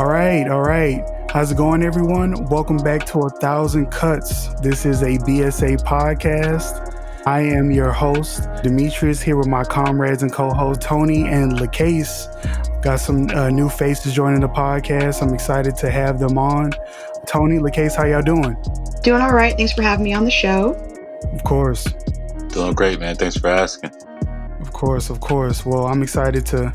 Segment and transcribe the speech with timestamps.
[0.00, 1.04] All right, all right.
[1.30, 2.46] How's it going, everyone?
[2.46, 4.48] Welcome back to A Thousand Cuts.
[4.62, 6.96] This is a BSA podcast.
[7.26, 12.82] I am your host, Demetrius, here with my comrades and co host, Tony and LaCase.
[12.82, 15.22] Got some uh, new faces joining the podcast.
[15.22, 16.72] I'm excited to have them on.
[17.26, 18.56] Tony, LaCase, how y'all doing?
[19.02, 19.54] Doing all right.
[19.54, 20.76] Thanks for having me on the show.
[21.30, 21.84] Of course.
[22.54, 23.16] Doing great, man.
[23.16, 23.90] Thanks for asking.
[24.62, 25.66] Of course, of course.
[25.66, 26.74] Well, I'm excited to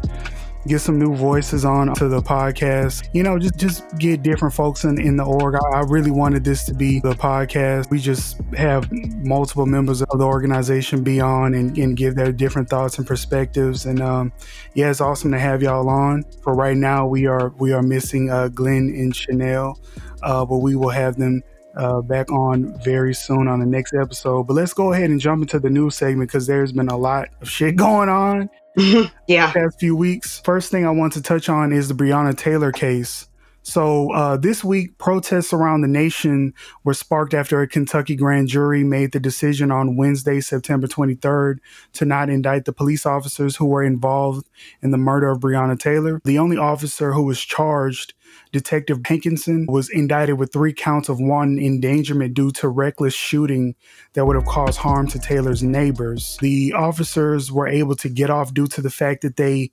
[0.67, 3.07] get some new voices on to the podcast.
[3.13, 5.55] You know, just just get different folks in, in the org.
[5.55, 7.89] I, I really wanted this to be the podcast.
[7.89, 12.69] We just have multiple members of the organization be on and, and give their different
[12.69, 13.85] thoughts and perspectives.
[13.85, 14.33] And um,
[14.73, 16.23] yeah, it's awesome to have y'all on.
[16.41, 19.79] For right now, we are we are missing uh, Glenn and Chanel,
[20.23, 21.43] uh, but we will have them
[21.75, 24.43] uh, back on very soon on the next episode.
[24.47, 27.29] But let's go ahead and jump into the news segment because there's been a lot
[27.41, 28.49] of shit going on.
[29.27, 29.51] yeah.
[29.51, 30.41] Past few weeks.
[30.43, 33.27] First thing I want to touch on is the Breonna Taylor case.
[33.67, 38.83] So uh, this week, protests around the nation were sparked after a Kentucky grand jury
[38.83, 41.57] made the decision on Wednesday, September 23rd,
[41.93, 44.47] to not indict the police officers who were involved
[44.83, 46.21] in the murder of Breonna Taylor.
[46.25, 48.13] The only officer who was charged
[48.51, 53.75] Detective Hankinson was indicted with three counts of wanton endangerment due to reckless shooting
[54.13, 56.37] that would have caused harm to Taylor's neighbors.
[56.41, 59.71] The officers were able to get off due to the fact that they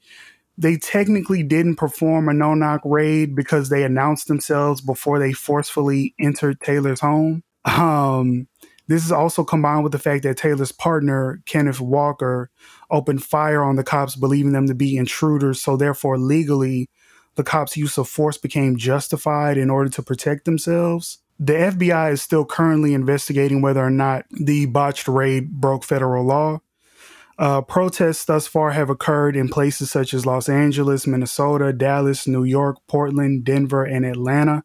[0.58, 6.60] they technically didn't perform a no-knock raid because they announced themselves before they forcefully entered
[6.60, 7.42] Taylor's home.
[7.64, 8.48] Um,
[8.88, 12.50] this is also combined with the fact that Taylor's partner, Kenneth Walker,
[12.90, 15.62] opened fire on the cops, believing them to be intruders.
[15.62, 16.90] So, therefore, legally,
[17.34, 21.18] the cops' use of force became justified in order to protect themselves.
[21.38, 26.60] The FBI is still currently investigating whether or not the botched raid broke federal law.
[27.38, 32.44] Uh, protests thus far have occurred in places such as Los Angeles, Minnesota, Dallas, New
[32.44, 34.62] York, Portland, Denver, and Atlanta.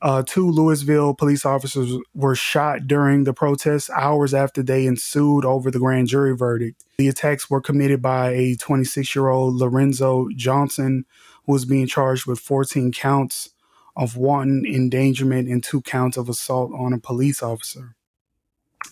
[0.00, 5.72] Uh, two Louisville police officers were shot during the protests hours after they ensued over
[5.72, 6.84] the grand jury verdict.
[6.98, 11.04] The attacks were committed by a 26 year old Lorenzo Johnson,
[11.48, 13.50] was being charged with 14 counts
[13.96, 17.96] of wanton endangerment and two counts of assault on a police officer.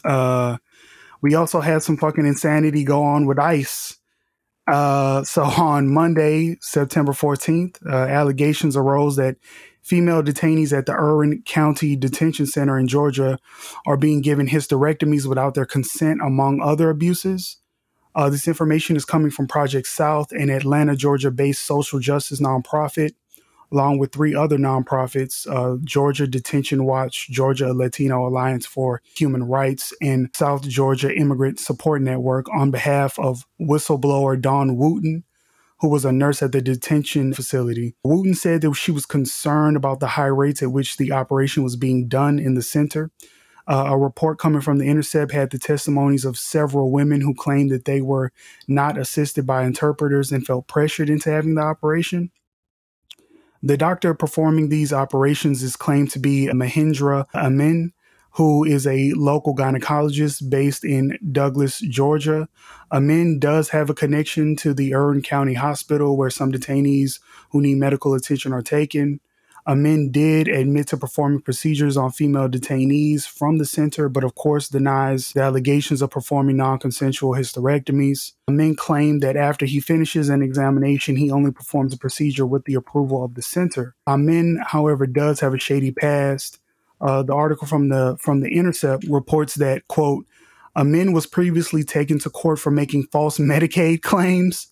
[0.04, 0.56] Uh,
[1.20, 3.98] we also had some fucking insanity go on with ICE.
[4.66, 9.36] Uh, so on Monday, September 14th, uh, allegations arose that
[9.82, 13.38] female detainees at the Irwin County Detention Center in Georgia
[13.86, 17.58] are being given hysterectomies without their consent, among other abuses.
[18.16, 23.10] Uh, this information is coming from Project South, an Atlanta, Georgia based social justice nonprofit,
[23.70, 29.92] along with three other nonprofits uh, Georgia Detention Watch, Georgia Latino Alliance for Human Rights,
[30.00, 35.24] and South Georgia Immigrant Support Network on behalf of whistleblower Dawn Wooten,
[35.80, 37.96] who was a nurse at the detention facility.
[38.02, 41.76] Wooten said that she was concerned about the high rates at which the operation was
[41.76, 43.10] being done in the center
[43.68, 47.70] uh, a report coming from The Intercept had the testimonies of several women who claimed
[47.70, 48.32] that they were
[48.68, 52.30] not assisted by interpreters and felt pressured into having the operation.
[53.62, 57.92] The doctor performing these operations is claimed to be Mahendra Amin,
[58.32, 62.48] who is a local gynecologist based in Douglas, Georgia.
[62.92, 67.18] Amin does have a connection to the Irwin County Hospital where some detainees
[67.50, 69.20] who need medical attention are taken.
[69.68, 74.68] Amin did admit to performing procedures on female detainees from the center, but of course
[74.68, 78.32] denies the allegations of performing non consensual hysterectomies.
[78.48, 82.74] Amin claimed that after he finishes an examination, he only performs a procedure with the
[82.74, 83.96] approval of the center.
[84.06, 86.60] Amin, however, does have a shady past.
[87.00, 90.26] Uh, the article from the from the Intercept reports that quote
[90.76, 94.68] Amin was previously taken to court for making false Medicaid claims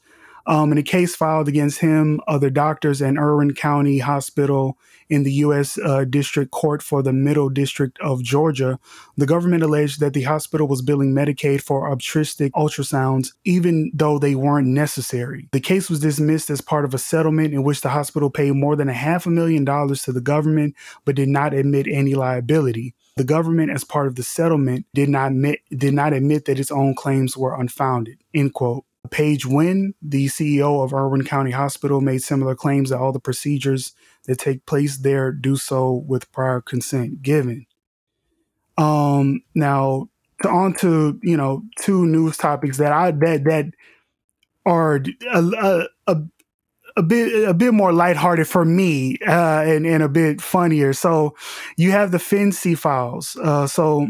[0.47, 4.79] um, in a case filed against him, other doctors, and Irwin County Hospital
[5.09, 5.79] in the U.S.
[5.79, 8.79] Uh, District Court for the Middle District of Georgia,
[9.17, 14.35] the government alleged that the hospital was billing Medicaid for obstetric ultrasounds, even though they
[14.35, 15.49] weren't necessary.
[15.53, 18.77] The case was dismissed as part of a settlement in which the hospital paid more
[18.77, 20.75] than a half a million dollars to the government,
[21.05, 22.95] but did not admit any liability.
[23.17, 26.71] The government, as part of the settlement, did not admit, did not admit that its
[26.71, 28.19] own claims were unfounded.
[28.35, 28.85] End quote.
[29.11, 33.93] Paige Wynn, the CEO of Irwin County Hospital, made similar claims that all the procedures
[34.25, 37.67] that take place there do so with prior consent given.
[38.79, 40.09] Um, now
[40.43, 43.67] to on to you know two news topics that I that that
[44.67, 45.03] are
[45.33, 46.17] a, a,
[46.97, 50.93] a, bit a bit more lighthearted for me uh, and and a bit funnier.
[50.93, 51.37] So
[51.77, 53.37] you have the FinCEN files.
[53.37, 54.09] Uh, so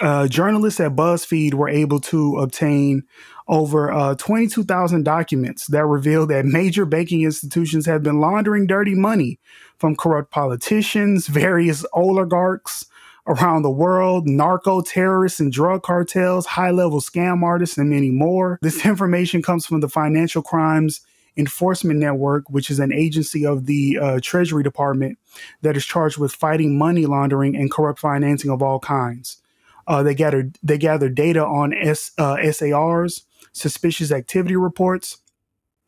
[0.00, 3.04] Uh, journalists at BuzzFeed were able to obtain
[3.46, 9.38] over uh, 22,000 documents that reveal that major banking institutions have been laundering dirty money
[9.78, 12.86] from corrupt politicians, various oligarchs
[13.26, 18.58] around the world, narco terrorists and drug cartels, high level scam artists, and many more.
[18.62, 21.00] This information comes from the Financial Crimes
[21.36, 25.18] Enforcement Network, which is an agency of the uh, Treasury Department
[25.62, 29.38] that is charged with fighting money laundering and corrupt financing of all kinds.
[29.86, 35.18] Uh, they gather they gather data on S, uh, SARs, suspicious activity reports,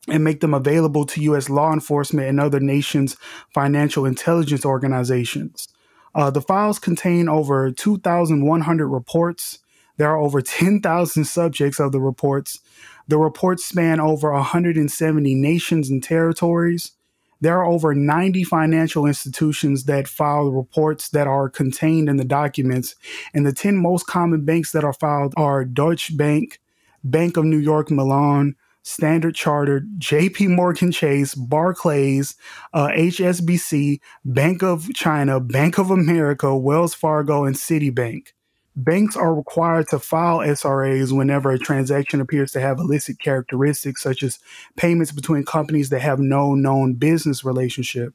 [0.09, 1.49] and make them available to U.S.
[1.49, 3.17] law enforcement and other nations'
[3.53, 5.69] financial intelligence organizations.
[6.15, 9.59] Uh, the files contain over 2,100 reports.
[9.99, 12.61] There are over 10,000 subjects of the reports.
[13.09, 16.93] The reports span over 170 nations and territories.
[17.41, 22.95] There are over 90 financial institutions that file reports that are contained in the documents,
[23.35, 26.61] and the 10 most common banks that are filed are Deutsche Bank,
[27.05, 32.37] Bank of New York Mellon, Standard Chartered, JP Morgan Chase, Barclays,
[32.73, 38.29] uh, HSBC, Bank of China, Bank of America, Wells Fargo, and Citibank.
[38.79, 44.23] Banks are required to file SRAs whenever a transaction appears to have illicit characteristics, such
[44.23, 44.39] as
[44.77, 48.13] payments between companies that have no known business relationship.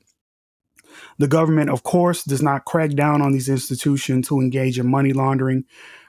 [1.18, 5.14] The government, of course, does not crack down on these institutions who engage in money
[5.14, 5.66] laundering.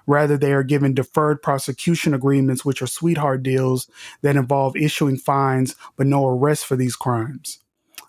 [0.06, 3.88] Rather, they are given deferred prosecution agreements, which are sweetheart deals
[4.20, 7.60] that involve issuing fines but no arrest for these crimes.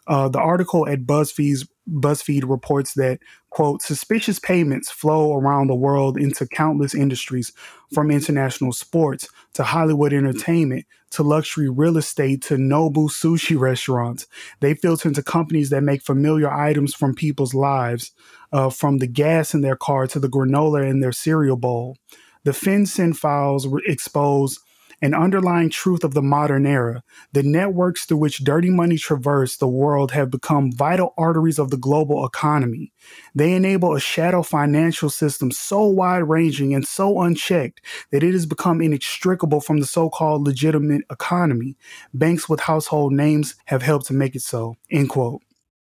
[0.07, 3.19] Uh, the article at BuzzFeed's BuzzFeed reports that,
[3.49, 7.51] quote, suspicious payments flow around the world into countless industries,
[7.93, 14.25] from international sports to Hollywood entertainment to luxury real estate to Nobu sushi restaurants.
[14.61, 18.11] They filter into companies that make familiar items from people's lives,
[18.51, 21.97] uh, from the gas in their car to the granola in their cereal bowl.
[22.45, 24.59] The FinCEN files expose
[25.03, 27.03] an underlying truth of the modern era.
[27.33, 31.77] The networks through which dirty money traverse the world have become vital arteries of the
[31.77, 32.93] global economy.
[33.35, 38.45] They enable a shadow financial system so wide ranging and so unchecked that it has
[38.45, 41.75] become inextricable from the so called legitimate economy.
[42.13, 44.77] Banks with household names have helped to make it so.
[44.89, 45.41] End quote.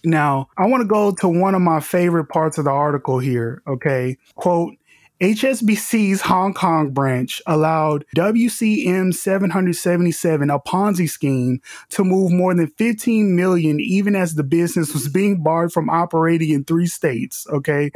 [0.05, 3.61] Now, I want to go to one of my favorite parts of the article here.
[3.67, 4.17] Okay.
[4.37, 4.75] Quote,
[5.21, 13.37] HSBC's Hong Kong branch allowed WCM 777, a Ponzi scheme, to move more than 15
[13.37, 17.47] million even as the business was being barred from operating in three states.
[17.51, 17.91] Okay.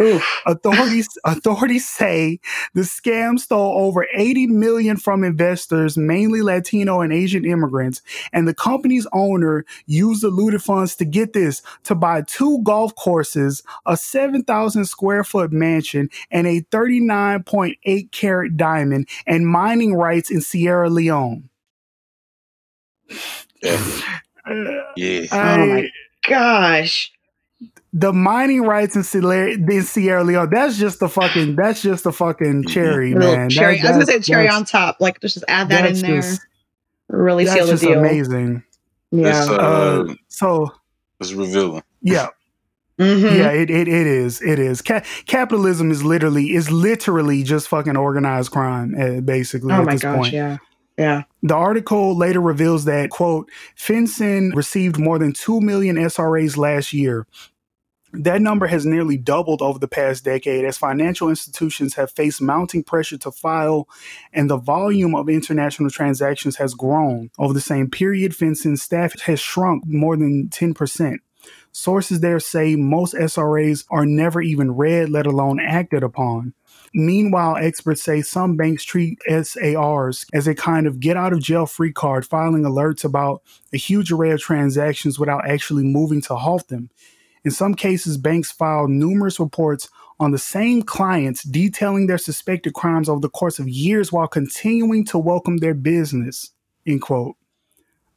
[0.44, 2.41] authorities authorities say
[2.75, 8.03] the scam stole over 80 million from investors, mainly Latino and Asian immigrants,
[8.35, 12.94] and the company's owner used the looted funds to get this to buy two golf
[12.97, 20.31] courses, a 7,000 square foot mansion, and a 39 29.8 carat diamond and mining rights
[20.31, 21.49] in Sierra Leone.
[24.47, 24.93] Yeah.
[24.95, 25.27] yeah.
[25.33, 25.89] I, oh my
[26.29, 27.11] gosh.
[27.95, 32.13] The mining rights in Sierra, in Sierra Leone, that's just the fucking, that's just the
[32.13, 32.69] fucking mm-hmm.
[32.69, 33.49] cherry, man.
[33.49, 33.81] Cherry.
[33.81, 34.99] That, I was gonna say cherry on top.
[35.01, 36.21] Like, just add that in there.
[36.21, 36.43] Just,
[37.09, 37.99] really seal the deal.
[37.99, 38.63] amazing.
[39.11, 39.47] Yeah.
[39.49, 40.71] Uh, uh, so
[41.21, 41.83] it's revealing.
[42.03, 42.29] Yeah.
[42.99, 43.37] Mm-hmm.
[43.37, 44.41] Yeah, it, it, it is.
[44.41, 44.81] It is.
[44.81, 49.72] Ca- capitalism is literally is literally just fucking organized crime, uh, basically.
[49.72, 50.17] Oh my gosh!
[50.17, 50.32] Point.
[50.32, 50.58] Yeah.
[50.96, 51.22] Yeah.
[51.43, 57.27] The article later reveals that, quote, FinCEN received more than 2 million SRAs last year.
[58.13, 62.84] That number has nearly doubled over the past decade as financial institutions have faced mounting
[62.84, 63.89] pressure to file,
[64.32, 67.31] and the volume of international transactions has grown.
[67.41, 71.17] Over the same period, FinCEN staff has shrunk more than 10%.
[71.77, 76.55] Sources there say most SRAs are never even read, let alone acted upon.
[76.95, 81.67] Meanwhile, experts say some banks treat SARs as a kind of get out of jail
[81.67, 86.69] free card, filing alerts about a huge array of transactions without actually moving to halt
[86.69, 86.91] them.
[87.45, 89.89] In some cases, banks file numerous reports
[90.21, 95.05] on the same clients detailing their suspected crimes over the course of years while continuing
[95.07, 96.53] to welcome their business.
[96.87, 97.35] End quote.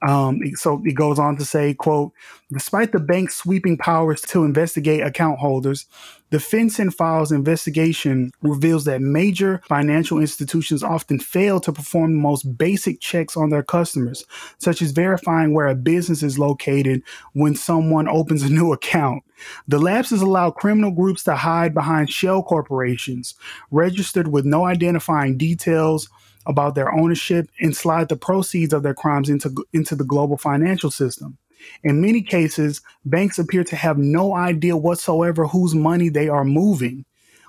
[0.06, 2.14] Um, so it goes on to say, quote,
[2.52, 5.88] despite the bank's sweeping powers to investigate account holders,
[6.30, 12.58] the FinCEN files investigation reveals that major financial institutions often fail to perform the most
[12.58, 14.26] basic checks on their customers,
[14.60, 17.02] such as verifying where a business is located
[17.34, 19.24] when someone opens a new account.
[19.68, 23.34] The lapses allow criminal groups to hide behind shell corporations,
[23.72, 26.10] registered with no identifying details
[26.48, 30.90] about their ownership and slide the proceeds of their crimes into, into the global financial
[30.90, 31.38] system.
[31.84, 37.06] In many cases, banks appear to have no idea whatsoever whose money they are moving.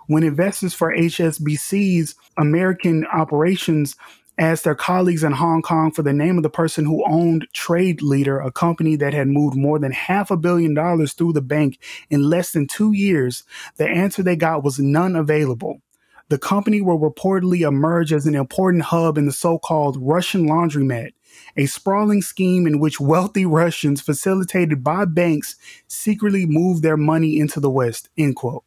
[0.09, 3.95] when investors for HSBC's American operations
[4.39, 8.03] asked their colleagues in Hong Kong for the name of the person who owned Trade
[8.03, 11.79] Leader, a company that had moved more than half a billion dollars through the bank
[12.11, 13.45] in less than two years,
[13.77, 15.83] the answer they got was none available.
[16.29, 21.13] The company will reportedly emerge as an important hub in the so called Russian laundromat,
[21.57, 25.57] a sprawling scheme in which wealthy Russians, facilitated by banks,
[25.89, 28.11] secretly move their money into the West.
[28.19, 28.65] End quote.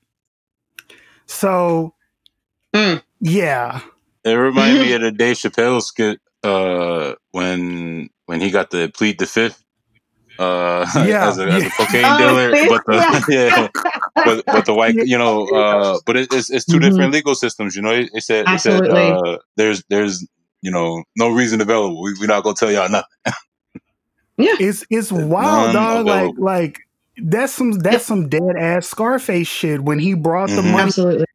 [1.25, 1.93] So,
[2.75, 3.03] Mm.
[3.19, 3.81] yeah.
[4.23, 9.19] It reminded me of the Dave Chappelle skit uh, when when he got the plead
[9.19, 9.63] the fifth
[10.39, 13.67] uh, Yeah, as, a, as a cocaine Oh, dealer, fifth, but the yeah,
[14.15, 16.81] but but the white, you know, uh, but it, it's it's 2 Mhm.
[16.81, 17.75] different legal systems.
[17.75, 20.25] You know, it, it said it said uh, there's there's
[20.61, 22.01] you know no reason available.
[22.01, 23.07] We, we're not gonna tell y'all nothing.
[24.37, 26.05] Yeah, it's it's wild, dog.
[26.07, 26.79] Like like
[27.23, 30.71] that's some that's some dead ass Scarface shit when he brought the Mhm.
[30.71, 31.25] money Absolutely.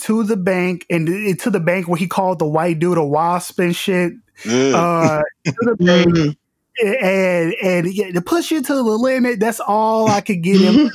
[0.00, 3.58] to the bank and to the bank where he called the white dude a wasp
[3.60, 4.12] and shit.
[4.44, 4.76] Yeah.
[4.76, 6.36] Uh, to the bank Mm.
[6.82, 9.40] And and yeah, to push you to the limit.
[9.40, 10.90] That's all I could get him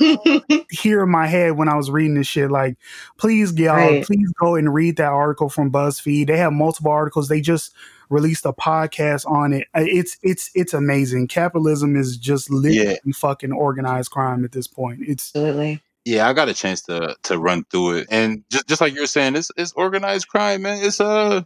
[0.70, 2.50] here in my head when I was reading this shit.
[2.50, 2.76] Like,
[3.18, 4.04] please, y'all, Right.
[4.04, 6.26] please go and read that article from BuzzFeed.
[6.26, 7.28] They have multiple articles.
[7.28, 7.72] They just
[8.10, 9.68] released a podcast on it.
[9.74, 11.28] Uh, It's it's it's amazing.
[11.28, 15.00] Capitalism is just literally fucking organized crime at this point.
[15.06, 15.80] It's Absolutely.
[16.04, 19.06] yeah, I got a chance to to run through it, and just just like you're
[19.06, 20.82] saying, it's it's organized crime, man.
[20.82, 21.42] It's uh,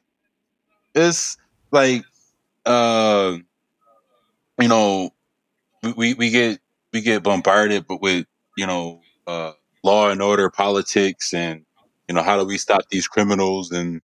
[0.94, 1.36] it's
[1.70, 2.04] like
[2.66, 3.36] uh,
[4.60, 5.10] you know,
[5.96, 6.60] we we, get
[6.92, 11.64] we get bombarded, but with you know, uh, law and order, politics, and
[12.08, 13.70] you know, how do we stop these criminals?
[13.70, 14.00] And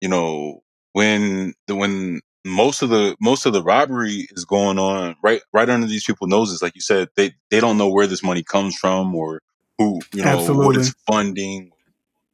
[0.00, 5.16] you know, when the when most of the most of the robbery is going on
[5.22, 8.22] right right under these people's noses, like you said, they they don't know where this
[8.22, 9.40] money comes from or
[9.78, 11.70] who you know what it's funding.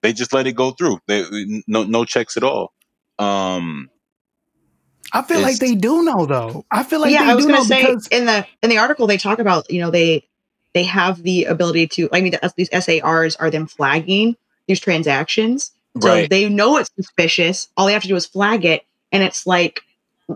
[0.02, 0.98] They just let it go through.
[1.06, 1.24] They
[1.66, 2.72] no no checks at all.
[3.18, 3.90] Um,
[5.12, 6.64] I feel like they do know though.
[6.70, 8.70] I feel like yeah, they I was do gonna know say because in the in
[8.70, 10.26] the article they talk about you know they
[10.72, 14.36] they have the ability to I mean the, these SARs are them flagging
[14.66, 16.30] these transactions, so right.
[16.30, 17.68] they know it's suspicious.
[17.76, 19.82] All they have to do is flag it, and it's like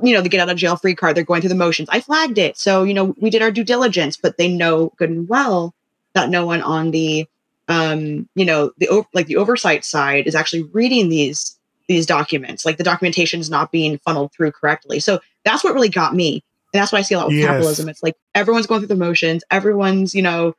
[0.02, 1.16] you know the get out of jail free card.
[1.16, 1.88] They're going through the motions.
[1.90, 5.10] I flagged it, so you know we did our due diligence, but they know good
[5.10, 5.74] and well
[6.14, 7.28] that no one on the
[7.68, 12.76] um you know the like the oversight side is actually reading these these documents like
[12.78, 15.00] the documentation is not being funneled through correctly.
[15.00, 17.46] So that's what really got me and that's why i see a lot with Yes.
[17.46, 17.88] capitalism.
[17.88, 20.54] It's like everyone's going through the motions everyone's you know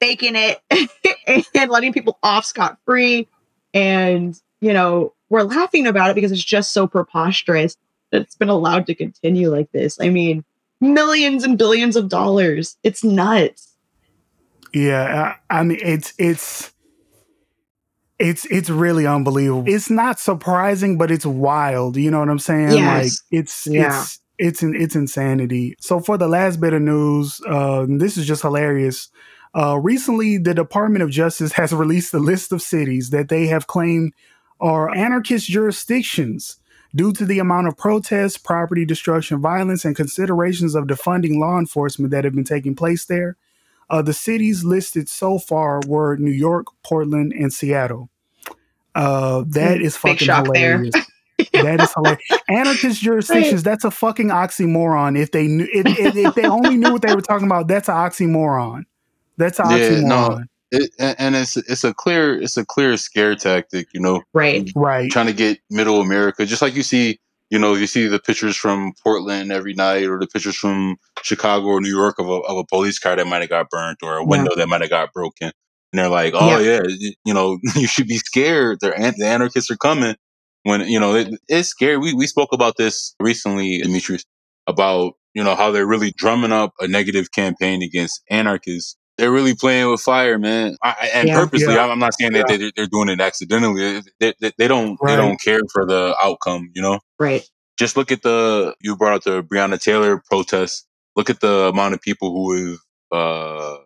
[0.00, 0.60] faking it
[1.54, 3.28] and letting people off scot-free
[3.74, 7.76] and you know we're laughing about it because it's just so preposterous
[8.10, 9.98] that it's been allowed to continue like this.
[10.00, 10.44] I mean
[10.80, 12.76] millions and billions of dollars.
[12.82, 13.76] It's nuts.
[14.72, 16.72] Yeah, I it's it's
[18.20, 19.64] it's it's really unbelievable.
[19.66, 21.96] It's not surprising, but it's wild.
[21.96, 22.72] You know what I'm saying?
[22.72, 23.04] Yes.
[23.04, 24.00] Like it's Yeah.
[24.00, 25.74] it's it's an, it's insanity.
[25.80, 29.08] So for the last bit of news, uh, this is just hilarious.
[29.54, 33.66] Uh, recently, the Department of Justice has released a list of cities that they have
[33.66, 34.12] claimed
[34.60, 36.58] are anarchist jurisdictions
[36.94, 42.10] due to the amount of protests, property destruction, violence, and considerations of defunding law enforcement
[42.10, 43.36] that have been taking place there.
[43.88, 48.09] Uh, the cities listed so far were New York, Portland, and Seattle.
[48.94, 50.84] Uh, that Mm, big fucking shock there.
[50.84, 50.96] hilarious.
[51.56, 52.22] that is hilarious.
[52.48, 55.18] Anarchist jurisdictions, that's a fucking oxymoron.
[55.18, 57.88] If they knew if, if, if they only knew what they were talking about, that's
[57.88, 58.84] an oxymoron.
[59.36, 60.04] That's an Yeah, oxymoron.
[60.04, 60.44] no.
[60.72, 63.88] It, and and it's it's a clear it's a clear scare tactic.
[63.92, 65.10] You know, right Right.
[65.10, 67.18] trying to get middle America, just like you see,
[67.50, 71.66] you know, you see the pictures from Portland every night, or the pictures from Chicago
[71.66, 74.16] or New York of a of a police car that might have got burnt, or
[74.16, 74.24] a Yeah.
[74.24, 75.52] window that might have got broken,
[75.92, 76.74] and they're like, "Oh Yeah.
[76.74, 78.78] yeah, you, you know, you should be scared.
[78.80, 80.16] They're an- the anarchists are coming."
[80.64, 81.96] When you know it, it's scary.
[81.96, 84.24] We we spoke about this recently, Demetrius,
[84.66, 88.96] about you know how they're really drumming up a negative campaign against anarchists.
[89.18, 91.40] They're really playing with fire, man, I, I- and Yeah.
[91.40, 91.74] purposely.
[91.74, 91.86] Yeah.
[91.86, 94.02] I'm not saying that they, they're doing it accidentally.
[94.18, 95.12] They, they, they don't Right.
[95.12, 96.70] they don't care for the outcome.
[96.74, 97.42] You know, right
[97.78, 100.86] just look at the you brought up the Breonna Taylor protest.
[101.16, 102.78] Look at the amount of people who have
[103.18, 103.76] uh,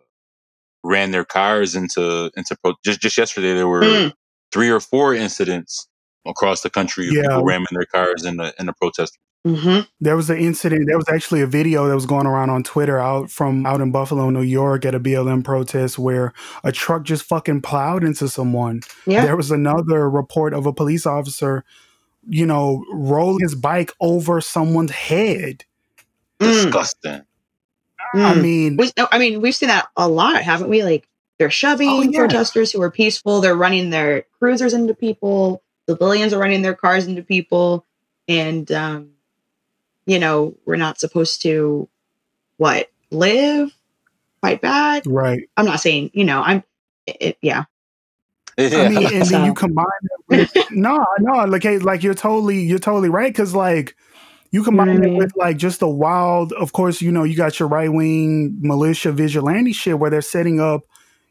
[0.85, 3.53] ran their cars into into pro- just just yesterday.
[3.55, 4.13] There were Mm.
[4.53, 5.87] three or four incidents
[6.25, 7.21] across the country of Yeah.
[7.23, 9.17] people ramming their cars in the in the protest.
[9.45, 10.85] hmm There was an incident.
[10.87, 13.91] There was actually a video that was going around on Twitter out from out in
[13.91, 18.81] Buffalo, New York, at a BLM protest where a truck just fucking plowed into someone.
[19.05, 21.63] yeah There was another report of a police officer,
[22.27, 25.63] you know, rolling his bike over someone's head.
[26.39, 26.71] Mm.
[28.15, 28.37] Disgusting.
[28.37, 28.41] I Mm.
[28.43, 30.83] mean, We, no, I mean, we've seen that a lot, haven't we?
[30.83, 31.07] Like
[31.37, 32.17] they're shoving Oh, yeah.
[32.19, 33.41] protesters who are peaceful.
[33.41, 35.61] They're running their cruisers into people.
[35.87, 37.85] Civilians are running their cars into people,
[38.27, 39.11] and um,
[40.05, 41.87] you know we're not supposed to
[42.57, 43.71] what live,
[44.41, 45.03] fight back.
[45.05, 45.47] Right.
[45.57, 46.63] I'm not saying you know I'm.
[47.05, 47.65] It, yeah,
[48.57, 48.77] Yeah.
[48.79, 52.61] I mean, and then you combine it with no, no, like hey, like you're totally,
[52.61, 53.95] you're totally right because like
[54.55, 56.53] you combine it with like just the wild.
[56.53, 60.61] Of course, you know you got your right wing militia vigilante shit where they're setting
[60.61, 60.83] up,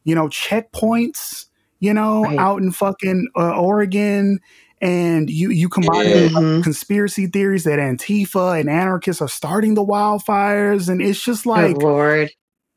[0.04, 1.46] you know, checkpoints,
[1.80, 2.38] you know, Right.
[2.38, 4.40] out in fucking uh, Oregon.
[4.82, 6.62] And you you combine it with Mhm.
[6.62, 11.80] conspiracy theories that Antifa and anarchists are starting the wildfires, and it's just like oh
[11.80, 12.30] Lord,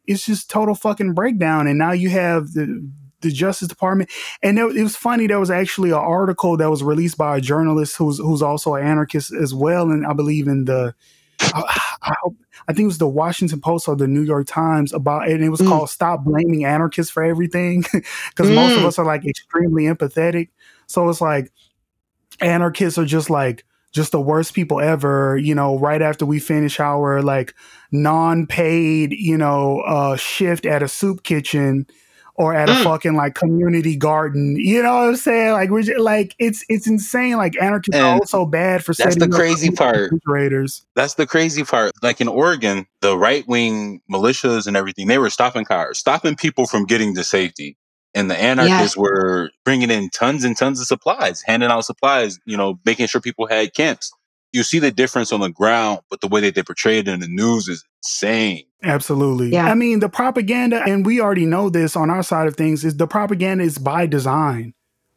[0.06, 1.68] it's just total fucking breakdown.
[1.68, 2.90] And now you have the
[3.22, 4.10] the Justice Department,
[4.44, 5.28] and there, it was funny.
[5.28, 8.86] There was actually an article that was released by a journalist who's who's also an
[8.86, 10.94] anarchist as well, and I believe in the.
[11.40, 11.62] I,
[12.02, 12.36] I, hope,
[12.68, 15.50] I think it was the Washington Post or the New York Times about, and it
[15.50, 15.70] was Mm.
[15.70, 18.88] called "Stop Blaming Anarchists for Everything," because most of Mm.
[18.88, 20.50] us are like extremely empathetic.
[20.88, 21.52] So it's like
[22.42, 25.38] anarchists are just like just the worst people ever.
[25.38, 27.54] You know, right after we finish our like
[27.92, 31.86] non-paid, you know, uh, shift at a soup kitchen
[32.38, 32.84] or at a Mm.
[32.84, 34.56] fucking like community garden.
[34.58, 35.52] You know what I'm saying?
[35.54, 37.38] Like we're just, like it's it's insane.
[37.38, 40.12] Like anarchists are And also bad for that's the crazy part.
[40.12, 40.86] refrigerators.
[40.96, 41.92] That's the crazy part.
[42.04, 46.68] Like in Oregon, the right wing militias and everything, they were stopping cars, stopping people
[46.68, 47.76] from getting to safety.
[48.16, 52.58] And the anarchists were bringing in tons and tons of supplies, handing out supplies, you
[52.58, 54.12] know, making sure people had camps.
[54.54, 57.20] You see the difference on the ground, but the way that they portray it in
[57.20, 58.64] the news is insane.
[58.84, 59.50] Absolutely.
[59.50, 59.66] Yeah.
[59.66, 62.98] I mean, the propaganda, and we already know this on our side of things, is
[62.98, 64.74] the propaganda is by design.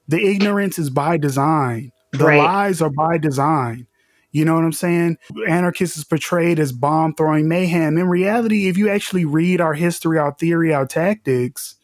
[0.09, 1.92] The ignorance is by design.
[2.12, 2.38] The Right.
[2.38, 3.87] lies are by design.
[4.32, 5.18] You know what I'm saying?
[5.49, 7.99] Anarchists is portrayed as bomb throwing mayhem.
[7.99, 11.76] In reality, if you actually read our history, our theory, our tactics,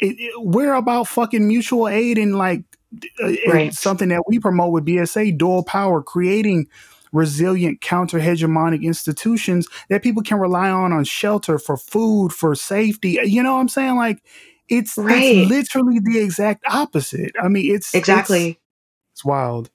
[0.00, 2.62] it, it- we're about fucking mutual aid and like
[3.22, 3.74] uh, and Right.
[3.74, 6.66] something that we promote with BSA dual power, creating
[7.12, 13.18] resilient counter hegemonic institutions that people can rely on on shelter for food for safety
[13.24, 14.22] you know what i'm saying like
[14.68, 15.22] it's Right.
[15.22, 18.58] it's literally the exact opposite i mean it's it's- exactly.
[19.12, 19.70] it's, wild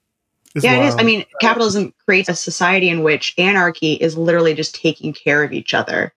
[0.54, 0.96] it's yeah, it is.
[0.98, 5.52] I mean, capitalism creates a society in which anarchy is literally just taking care of
[5.52, 6.12] each other.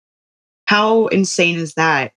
[0.65, 2.11] How insane is that?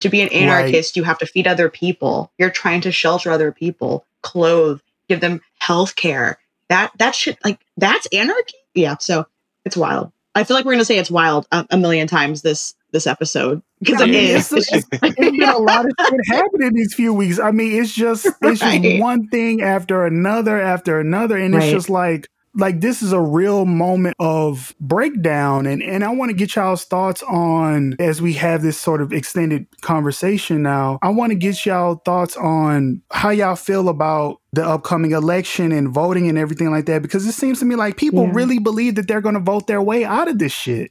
[0.00, 0.36] To be an Right.
[0.36, 2.32] anarchist, you have to feed other people.
[2.38, 4.80] You're trying to shelter other people, clothe,
[5.10, 6.38] give them health care.
[6.68, 8.54] That that shit like that's anarchy?
[8.74, 9.26] Yeah, so
[9.64, 10.12] it's wild.
[10.34, 13.62] I feel like we're gonna say it's wild a, a million times this this episode
[13.80, 17.12] because I it it's- It's just- it's been a lot of shit happening these few
[17.12, 17.38] weeks.
[17.38, 18.82] I mean, it's just it's Right.
[18.82, 23.20] just one thing after another after another, and it's just like like this is a
[23.20, 28.32] real moment of breakdown, and and I want to get y'all's thoughts on as we
[28.34, 30.98] have this sort of extended conversation now.
[31.02, 35.90] I want to get y'all thoughts on how y'all feel about the upcoming election and
[35.90, 38.32] voting and everything like that, because it seems to me like people Yeah.
[38.32, 40.90] really believe that they're going to vote their way out of this shit.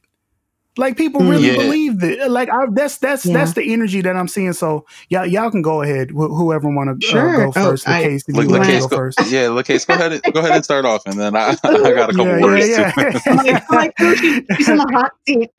[0.77, 1.55] Like people really Yeah.
[1.55, 2.29] believe that.
[2.31, 3.33] Like I, that's that's Yeah.
[3.33, 4.53] that's the energy that I'm seeing.
[4.53, 6.11] So y'all y'all can go ahead.
[6.11, 7.33] Wh- whoever want to Sure.
[7.33, 7.87] uh, go Oh, first.
[7.87, 9.19] I- case if Look, you want go go, first.
[9.31, 12.09] yeah, Lakees, go ahead, and, go ahead and start off, and then I, I got
[12.09, 13.01] a couple Yeah, words yeah, too.
[13.01, 13.19] yeah.
[13.27, 15.49] I'm like, I'm like, oh, she's in the hot seat.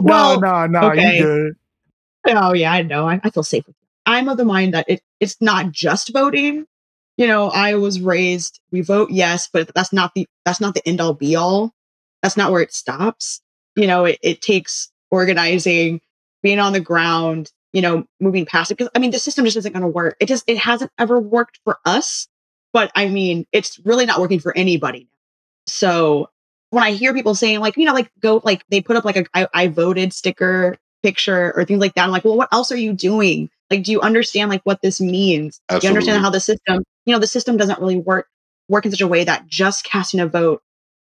[0.00, 0.90] well, no, no, no.
[0.90, 1.18] okay.
[1.18, 1.52] You good?
[2.28, 3.08] Oh yeah, I know.
[3.08, 3.64] I, I feel safe.
[4.06, 6.66] I'm of the mind that it, it's not just voting.
[7.16, 10.86] You know, I was raised we vote yes, but that's not the that's not the
[10.88, 11.72] end all be all.
[12.22, 13.40] That's not where it stops.
[13.76, 16.00] You know, it, it takes organizing,
[16.42, 18.78] being on the ground, you know, moving past it.
[18.78, 20.16] Because I mean, the system just isn't going to work.
[20.20, 22.28] It just it hasn't ever worked for us.
[22.72, 25.08] But I mean, it's really not working for anybody.
[25.66, 26.30] So
[26.70, 29.16] when I hear people saying like, you know, like go like they put up like
[29.16, 32.04] a I, I voted sticker picture or things like that.
[32.04, 33.50] I'm like, well, what else are you doing?
[33.70, 35.60] Like, do you understand like what this means?
[35.68, 38.28] Do you understand how the system, you know, the system doesn't really work
[38.68, 40.62] work in such a way that just casting a vote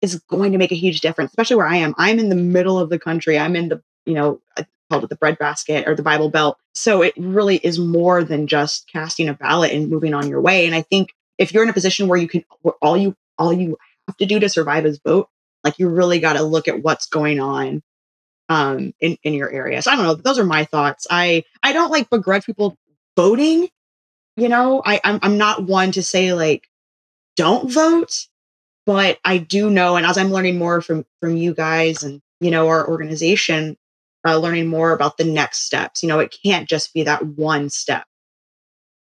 [0.05, 1.95] is going to make a huge difference, especially where I am.
[1.99, 3.39] I'm in the middle of the country.
[3.39, 6.59] I'm in the, you know, I called it the breadbasket or the Bible Belt.
[6.75, 10.67] So it really is more than just casting a ballot and moving on your way.
[10.67, 13.53] And I think if you're in a position where you can, where all you all
[13.53, 15.29] you have to do to survive is vote,
[15.65, 17.83] like you really got to look at what's going on
[18.49, 19.81] um in in your area.
[19.83, 20.15] So I don't know.
[20.15, 21.07] Those are my thoughts.
[21.11, 22.77] I I don't like begrudge people
[23.17, 23.69] voting.
[24.37, 26.69] You know, I I'm I'm not one to say like
[27.37, 28.27] don't vote,
[28.87, 32.51] but I do know, and as I'm learning more from from you guys and you
[32.51, 33.77] know our organization,
[34.27, 36.03] uh, learning more about the next steps.
[36.03, 38.05] You know, it can't just be that one step.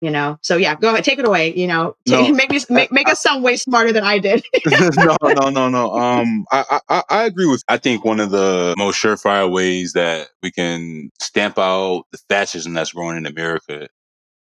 [0.02, 0.38] you know.
[0.42, 1.54] So yeah, go ahead, take it away.
[1.56, 4.44] You know, No, make me make, make us sound way smarter than I did.
[4.98, 5.92] no, no, no, no.
[5.94, 7.64] Um, I, I, I agree with.
[7.68, 12.74] I think one of the most surefire ways that we can stamp out the fascism
[12.74, 13.88] that's growing in America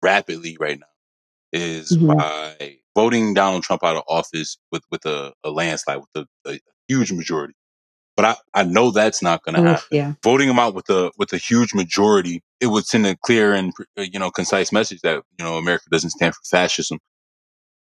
[0.03, 0.87] rapidly right now
[1.53, 2.17] is Mhm.
[2.17, 6.61] by voting Donald Trump out of office with with a, a landslide, with a, a
[6.89, 7.55] huge majority.
[8.17, 9.87] But I, I know that's not going to happen.
[9.91, 10.13] Yeah.
[10.23, 13.73] Voting him out with a with a huge majority, it would send a clear and
[13.99, 16.99] uh, you know concise message that you know America doesn't stand for fascism.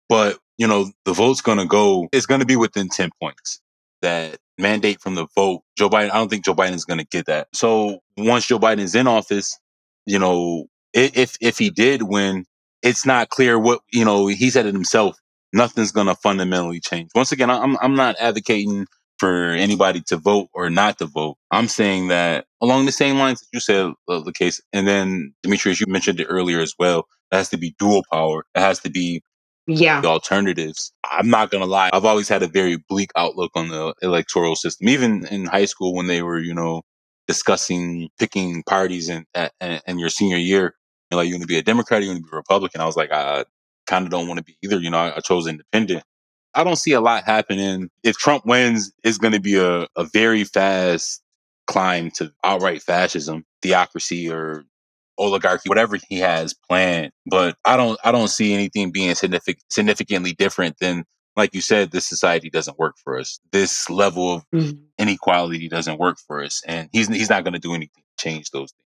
[0.09, 2.09] But you know the vote's going to go.
[2.13, 3.61] It's going to be within ten points.
[4.03, 6.11] That mandate from the vote, Joe Biden.
[6.11, 7.49] I don't think Joe Biden's going to get that.
[7.53, 9.59] So once Joe Biden's in office,
[10.07, 12.45] you know, if if he did win,
[12.83, 14.29] it's not clear what you know.
[14.29, 15.17] He said it himself.
[15.55, 17.11] Nothing's going to fundamentally change.
[17.15, 18.87] Once again, I'm I'm not advocating
[19.19, 21.37] for anybody to vote or not to vote.
[21.51, 25.35] I'm saying that along the same lines that you said, uh, the case, and then
[25.43, 27.07] Demetrius, you mentioned it earlier as well.
[27.33, 28.45] It has to be dual power.
[28.57, 29.23] It has to be
[29.69, 30.01] Yeah.
[30.03, 30.93] the alternatives.
[31.11, 31.91] I'm not gonna lie.
[31.93, 34.89] I've always had a very bleak outlook on the electoral system.
[34.89, 36.83] Even in high school, when they were, you know,
[37.29, 39.53] discussing picking parties in at,
[39.87, 40.75] in your senior year,
[41.13, 42.83] you're like, you want to be a Democrat, or you want to be a Republican.
[42.83, 43.47] I was like, I
[43.87, 44.81] kind of don't want to be either.
[44.81, 46.05] You know, I, I chose independent.
[46.55, 47.91] I don't see a lot happening.
[48.05, 51.23] If Trump wins, it's going to be a, a very fast
[51.69, 54.65] climb to outright fascism, theocracy, or
[55.19, 57.13] oligarchy, whatever he has planned.
[57.27, 61.05] But I don't, I don't see anything being significant, significantly different than,
[61.37, 63.41] like you said, this society doesn't work for us.
[63.53, 64.81] This level of Mhm.
[64.99, 68.51] inequality doesn't work for us, and he's he's not going to do anything to change
[68.53, 68.92] those things.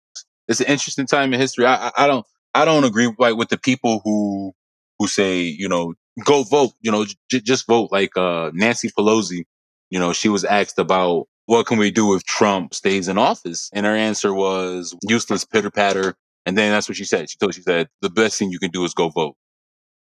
[0.51, 1.67] It's an interesting time in history.
[1.67, 4.55] I, I, I don't, I don't agree like with the people who
[5.01, 5.95] who say, you know,
[6.27, 7.91] go vote, you know, j- just vote.
[7.93, 9.45] Like uh, Nancy Pelosi,
[9.91, 13.71] you know, she was asked about what can we do if Trump stays in office,
[13.75, 16.17] and her answer was useless pitter patter.
[16.47, 17.31] And then that's what she said.
[17.31, 19.37] She told she said the best thing you can do is go vote.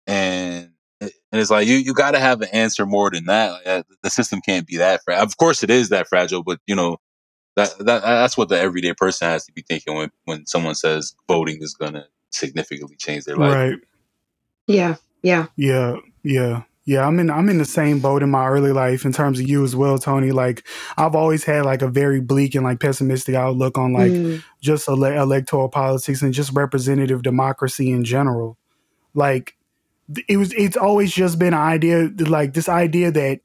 [0.06, 0.70] And
[1.00, 3.66] and it's like you you got to have an answer more than that.
[3.66, 5.24] Uh, the system can't be that fragile.
[5.24, 6.98] Of course, it is that fragile, but you know
[7.56, 11.14] that that that's what the everyday person has to be thinking when when someone says
[11.28, 13.54] voting is going to significantly change their life.
[13.54, 13.78] Right.
[14.66, 14.96] Yeah.
[15.22, 15.46] Yeah.
[15.56, 17.06] Yeah, yeah, yeah.
[17.06, 19.64] I'm in I'm in the same boat in my early life in terms of you
[19.64, 20.32] as well, Tony.
[20.32, 20.66] Like
[20.98, 24.42] I've always had like a very bleak and like pessimistic outlook on like Mm.
[24.60, 28.58] just ele- electoral politics and just representative democracy in general.
[29.14, 29.56] Like
[30.28, 33.40] it was it's always just been an idea like this idea that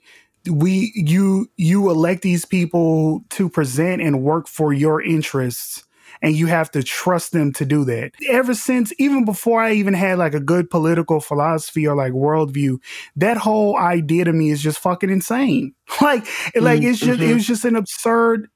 [0.49, 5.84] we you you elect these people to present and work for your interests
[6.21, 8.12] and you have to trust them to do that.
[8.28, 12.78] Ever since, even before I even had like a good political philosophy or like worldview,
[13.15, 15.73] that whole idea to me is just fucking insane.
[16.02, 16.25] Like,
[16.56, 17.34] like it's just it Mhm.
[17.36, 18.47] was just an absurd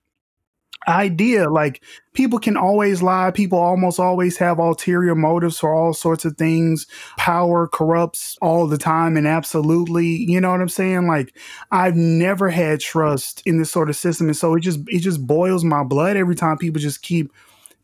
[0.88, 1.50] idea.
[1.50, 3.32] Like people can always lie.
[3.32, 6.88] People almost always have ulterior motives for all sorts of things.
[7.18, 11.08] Power corrupts all the time and absolutely, you know what I'm saying?
[11.08, 11.38] Like
[11.72, 14.28] I've never had trust in this sort of system.
[14.28, 17.32] And so it just it just boils my blood every time people just keep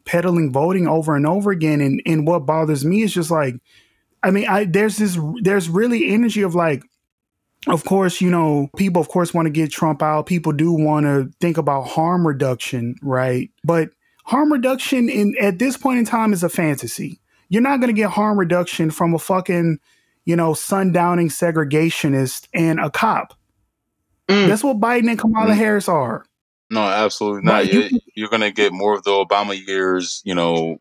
[0.05, 1.81] peddling voting over and over again.
[1.81, 3.55] And and what bothers me is just like
[4.21, 6.83] I mean, I there's this there's really energy of like
[7.67, 10.25] of course, you know, people, of course, want to get Trump out.
[10.25, 13.49] People do want to think about harm reduction, right?
[13.63, 13.89] But
[14.23, 17.19] harm reduction in at this point in time is a fantasy.
[17.49, 19.79] You're not going to get harm reduction from a fucking,
[20.25, 23.33] you know, sundowning segregationist and a cop.
[24.27, 24.47] Mm.
[24.47, 25.57] That's what Biden and Kamala Mm.
[25.57, 26.25] Harris are.
[26.69, 27.53] No, absolutely not.
[27.53, 30.77] Right, you you're going to get more of the Obama years, you know,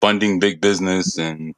[0.00, 1.54] funding big business and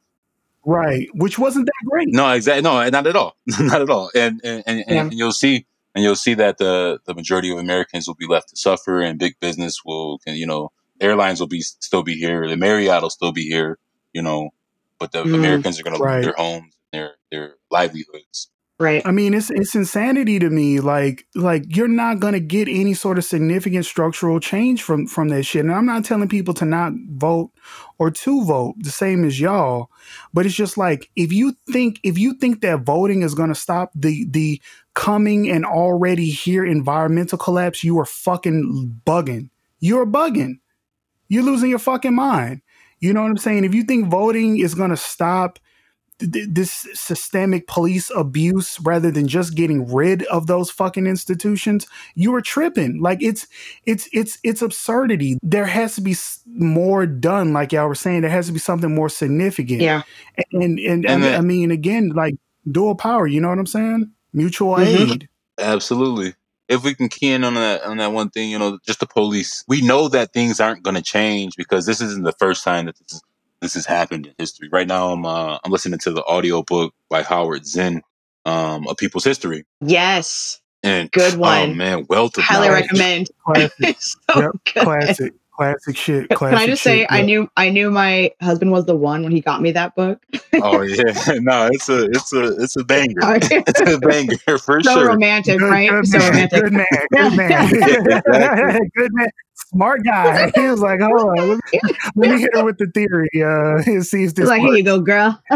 [0.65, 1.09] Right.
[1.13, 2.07] Which wasn't that great.
[2.11, 4.09] no, exactly, no, not at all, not at all.
[4.15, 5.01] And and, and, Yeah.
[5.01, 8.49] and you'll see, and you'll see that the the majority of Americans will be left
[8.49, 10.71] to suffer, and big business will, you know,
[11.01, 13.77] airlines will be still be here, the Marriott will still be here,
[14.13, 14.51] you know,
[14.99, 15.35] but the Mm.
[15.35, 18.49] Americans are going to lose their homes, their their livelihoods.
[18.79, 19.03] Right.
[19.05, 20.79] I mean, it's it's insanity to me.
[20.79, 25.43] Like like you're not gonna get any sort of significant structural change from from that
[25.43, 25.63] shit.
[25.63, 27.51] And I'm not telling people to not vote
[27.99, 29.89] or to vote the same as y'all,
[30.33, 33.91] but it's just like if you think if you think that voting is gonna stop
[33.95, 34.59] the the
[34.95, 39.49] coming and already here environmental collapse, you are fucking bugging.
[39.79, 40.55] You're bugging.
[41.29, 42.61] You're losing your fucking mind.
[42.99, 43.65] You know what I'm saying?
[43.65, 45.59] If you think voting is gonna stop
[46.31, 52.33] th- this systemic police abuse rather than just getting rid of those fucking institutions you
[52.33, 53.47] are tripping like it's
[53.85, 56.15] it's it's it's absurdity there has to be
[56.47, 60.03] more done like y'all were saying there has to be something more significant Yeah.
[60.51, 62.35] and and, And I, then- I mean again like
[62.71, 65.11] dual power you know what i'm saying mutual Mhm.
[65.13, 66.33] aid Absolutely.
[66.69, 69.05] If we can key in on that on that one thing, you know, just the
[69.05, 69.63] police.
[69.67, 72.97] We know that things aren't going to change because this isn't the first time that
[72.97, 73.21] this is,
[73.63, 74.69] this has happened in history.
[74.71, 78.01] Right now, I'm uh, I'm listening to the audio book by Howard Zinn,
[78.45, 79.65] um, A People's History.
[79.81, 80.59] Yes.
[80.83, 81.77] And Good Oh one.
[81.77, 82.83] man, wealth of Highly knowledge.
[82.83, 83.27] recommend.
[83.45, 84.83] Classic, so Yep, good.
[84.83, 86.29] classic, classic shit.
[86.29, 89.31] Can I just say shit, I knew I knew my husband was the one when
[89.31, 90.21] he got me that book.
[90.55, 91.03] Oh yeah,
[91.39, 93.13] no, it's a it's a it's a banger.
[93.21, 95.07] It's a banger for sure.
[95.07, 95.89] romantic, right?
[95.89, 96.63] good so man, romantic.
[96.63, 98.89] good man, good man, Exactly.
[98.97, 100.51] good man, smart guy.
[100.55, 101.79] He was like, "Hold on, let me,
[102.15, 103.29] let me hit her with the theory.
[103.35, 105.41] Uh, and see if this like, here you go, girl.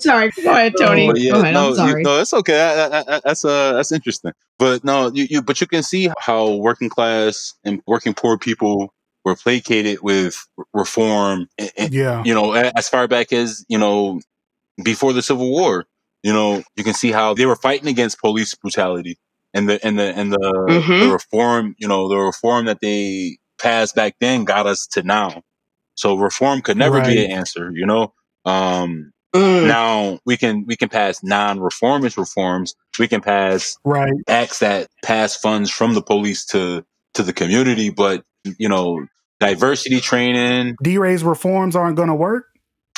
[0.00, 1.06] sorry, go ahead, Tony.
[1.06, 1.54] But yeah, go ahead.
[1.54, 2.00] no, I'm sorry.
[2.00, 2.52] You, no, it's okay.
[2.52, 4.32] That- that- that- that's uh, that's interesting.
[4.58, 8.92] But no, you, you, but you can see how working class and working poor people
[9.24, 10.36] were placated with
[10.74, 11.48] reform.
[11.58, 14.20] And, and, Yeah, you know, as far back as you know,
[14.82, 15.86] before the Civil War.
[16.22, 19.18] You know, you can see how they were fighting against police brutality
[19.54, 21.00] and the and the and the, Mhm.
[21.00, 21.74] the reform.
[21.78, 25.42] You know, the reform that they passed back then got us to now.
[25.94, 27.70] So reform could never be an answer.
[27.74, 28.12] You know.
[28.44, 32.74] Um, Mm, now we can we can pass non-reformist reforms.
[32.98, 34.12] We can pass right.
[34.26, 36.84] acts that pass funds from the police to
[37.14, 38.24] to the community, but
[38.58, 39.06] you know,
[39.38, 40.74] diversity training.
[40.82, 42.46] D Ray's reforms aren't going to work.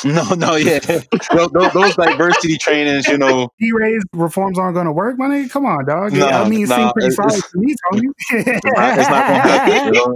[0.13, 3.07] No, no, yeah, those, those, those diversity trainings.
[3.07, 5.51] You know, D Ray's reforms aren't going to work, my nigga.
[5.51, 6.13] Come on, dog.
[6.13, 8.09] No, I mean, it no, seems pretty it's- solid to me, Tony.
[8.31, 9.85] it's not, not gonna.
[9.87, 10.15] You know?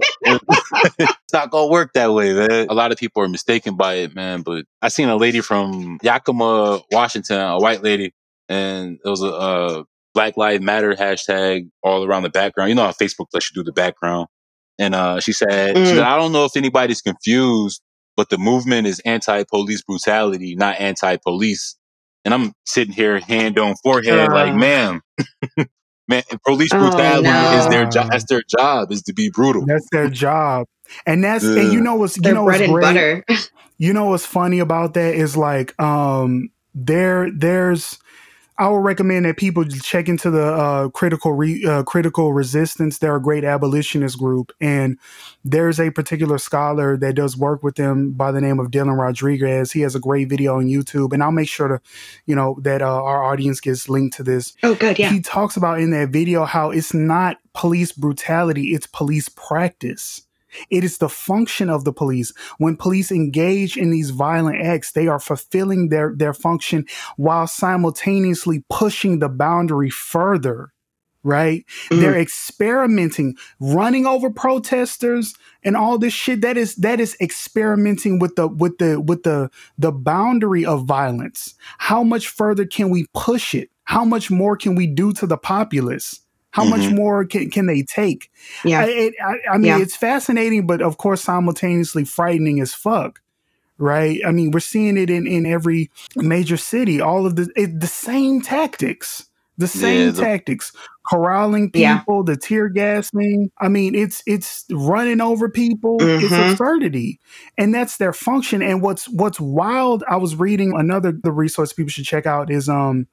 [0.99, 2.67] it's not gonna work that way, man.
[2.69, 4.43] A lot of people are mistaken by it, man.
[4.43, 8.13] But I seen a lady from Yakima, Washington, a white lady,
[8.49, 12.71] and it was a, uh Black Lives Matter hashtag all around the background.
[12.71, 14.29] You know how Facebook lets you do the background.
[14.79, 15.87] And uh, she said, she Mm.
[15.89, 17.83] said, I don't know if anybody's confused,
[18.17, 21.77] but the movement is anti-police brutality, not anti-police.
[22.25, 24.57] And I'm sitting here, hand on forehead, like, Uh.
[24.57, 25.01] ma'am,
[26.09, 28.07] man, police Oh, brutality is their job.
[28.11, 29.67] That's their job, is to be brutal.
[29.67, 30.67] That's their job.
[31.07, 32.81] And that's and you know what's you Their know bread what's and great.
[32.81, 33.25] butter.
[33.79, 37.99] You know what's funny about that is like um there there's
[38.59, 42.99] I would recommend that people check into the uh, critical re, uh, critical resistance.
[42.99, 44.99] They're a great abolitionist group, and
[45.45, 49.73] there's a particular scholar that does work with them by the name of Dylan Rodriguez.
[49.73, 51.81] He has a great video on YouTube, and I'll make sure to,
[52.25, 54.55] you know, that uh, our audience gets linked to this.
[54.63, 54.99] Oh, good.
[54.99, 55.11] Yeah.
[55.11, 60.26] He talks about in that video how it's not police brutality, it's police practice.
[60.71, 62.33] It is the function of the police.
[62.59, 68.65] When police engage in these violent acts, they are fulfilling their, their function while simultaneously
[68.71, 70.73] pushing the boundary further,
[71.23, 71.65] right?
[71.91, 72.01] Mhm.
[72.01, 76.41] They're experimenting, running over protesters and all this shit.
[76.41, 81.55] That is that is experimenting with the with the with the the boundary of violence.
[81.79, 83.71] How much further can we push it?
[83.85, 86.21] How much more can we do to the populace?
[86.57, 86.95] How much Mhm.
[86.97, 88.31] more can, can they take?
[88.65, 88.81] Yeah.
[88.81, 89.79] I, it, I, I mean, Yeah.
[89.81, 93.21] it's fascinating, but of course, simultaneously frightening as fuck.
[93.79, 94.21] Right?
[94.27, 96.99] I mean, we're seeing it in, in every major city.
[96.99, 99.27] All of the it, the same tactics,
[99.59, 100.73] the same Yeah, the- tactics,
[101.09, 101.99] corralling Yeah.
[101.99, 103.51] people, the tear gassing.
[103.61, 105.97] I mean, it's it's running over people.
[106.01, 106.53] It's Mhm.
[106.53, 107.21] absurdity,
[107.57, 108.63] and that's their function.
[108.63, 110.03] And what's what's wild?
[110.09, 113.07] I was reading another the resource people should check out is um,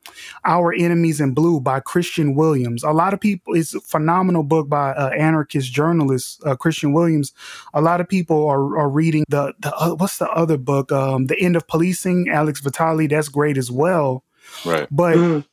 [0.45, 2.83] "Our Enemies in Blue" by Kristian Williams.
[2.83, 7.31] A lot of people, it's a phenomenal book by uh, anarchist journalist uh, Kristian Williams.
[7.73, 10.91] A lot of people are, are reading the the uh, what's the other book?
[10.91, 13.07] Um, "The End of Policing." Alex Vitale.
[13.07, 14.23] That's great as well.
[14.65, 14.87] Right.
[14.91, 15.45] But Mm.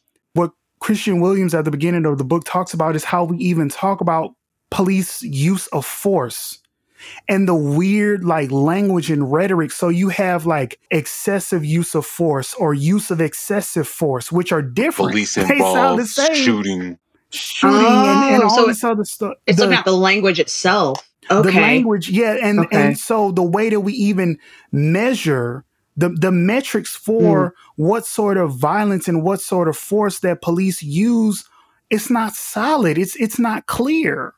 [0.81, 3.69] What Kristian Williams at the beginning of the book talks about is how we even
[3.69, 4.35] talk about
[4.71, 6.59] police use of force
[7.29, 9.73] and the weird like language and rhetoric.
[9.73, 14.63] So you have like excessive use of force or use of excessive force, which are
[14.63, 15.11] different.
[15.13, 16.35] Police They sound the involved same.
[16.35, 16.99] shooting.
[17.31, 19.35] Shooting and, and Oh, all so this other stuff.
[19.47, 21.07] It's The- about the language itself.
[21.31, 21.51] Okay.
[21.53, 22.89] the language yeah and Okay.
[22.89, 24.39] and so the way that we even
[24.73, 25.65] measure
[26.01, 27.83] the the metrics for Hmm.
[27.83, 31.45] what sort of violence and what sort of force that police use
[31.91, 32.99] it's not solid.
[32.99, 34.35] It's it's not clear.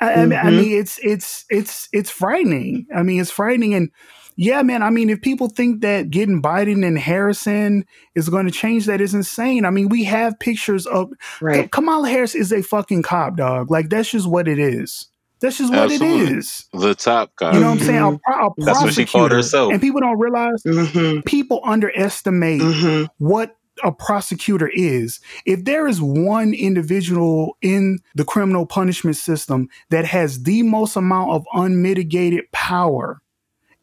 [0.00, 2.86] I, mean- I mean it's it's it's it's frightening.
[2.94, 3.74] I mean it's frightening.
[3.74, 3.90] And
[4.36, 8.52] yeah man i mean if people think that getting biden and harrison is going to
[8.52, 9.64] change that is insane.
[9.66, 11.10] I mean we have pictures of
[11.42, 11.70] right.
[11.72, 13.70] kamala harris is a fucking cop dog.
[13.70, 15.09] Like that's just what it is
[15.40, 16.32] that's just what Absolutely.
[16.34, 17.52] it is The top guy.
[17.54, 17.98] you know what I'm saying?
[17.98, 18.20] A, Mhm.
[18.22, 19.72] pro- a That's what she called herself.
[19.72, 21.20] And people don't realize, Mm-hmm.
[21.20, 23.04] people underestimate Mm-hmm.
[23.18, 25.20] what a prosecutor is.
[25.46, 31.30] If there is one individual in the criminal punishment system that has the most amount
[31.30, 33.22] of unmitigated power,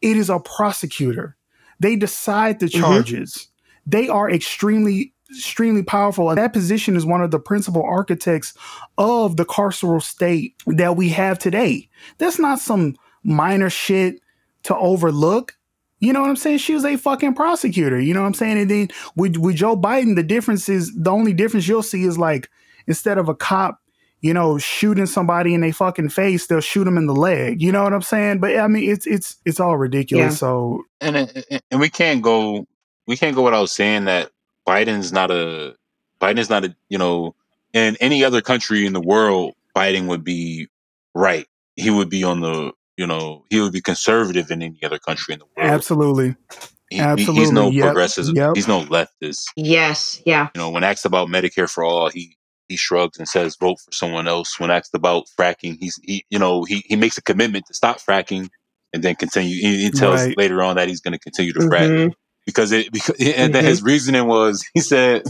[0.00, 1.36] it is a prosecutor.
[1.80, 2.80] They decide the Mhm.
[2.80, 3.48] charges.
[3.86, 8.54] They are extremely extremely powerful and that position is one of the principal architects
[8.96, 11.88] of the carceral state that we have today
[12.18, 14.20] that's not some minor shit
[14.62, 15.54] to overlook
[16.00, 16.58] You know what I'm saying?
[16.58, 18.00] She was a fucking prosecutor.
[18.00, 18.58] You know what I'm saying?
[18.58, 22.16] And then with with Joe Biden, the difference is the only difference you'll see is
[22.18, 22.48] like
[22.86, 23.80] instead of a cop,
[24.20, 27.60] you know, shooting somebody in their fucking face, they'll shoot them in the leg.
[27.60, 28.38] You know what I'm saying?
[28.40, 30.34] But I mean, it's it's it's all ridiculous.
[30.34, 30.36] Yeah.
[30.36, 31.16] So and
[31.70, 32.66] and we can't go
[33.06, 34.30] we can't go without saying that
[34.68, 35.74] Biden's not a
[36.20, 37.34] Biden's not a you know
[37.72, 40.68] in any other country in the world Biden would be
[41.14, 41.46] right.
[41.76, 45.34] He would be on the you know he would be conservative in any other country
[45.34, 45.70] in the world.
[45.70, 46.34] absolutely,
[46.90, 47.76] He- he- he's no absolutely.
[47.76, 48.26] Yep, progressive.
[48.34, 48.50] yep.
[48.56, 49.44] He's no leftist.
[49.56, 50.20] Yes.
[50.26, 50.48] Yeah.
[50.54, 52.36] You know when asked about Medicare for all, he
[52.68, 54.58] he shrugs and says vote for someone else.
[54.60, 57.98] When asked about fracking, he's he you know he he makes a commitment to stop
[58.00, 58.48] fracking
[58.92, 59.54] and then continue.
[59.60, 60.36] He, he tells Right.
[60.36, 62.12] later on that he's going to continue to frack Mhm.
[62.48, 65.22] Because it because and then his reasoning was he said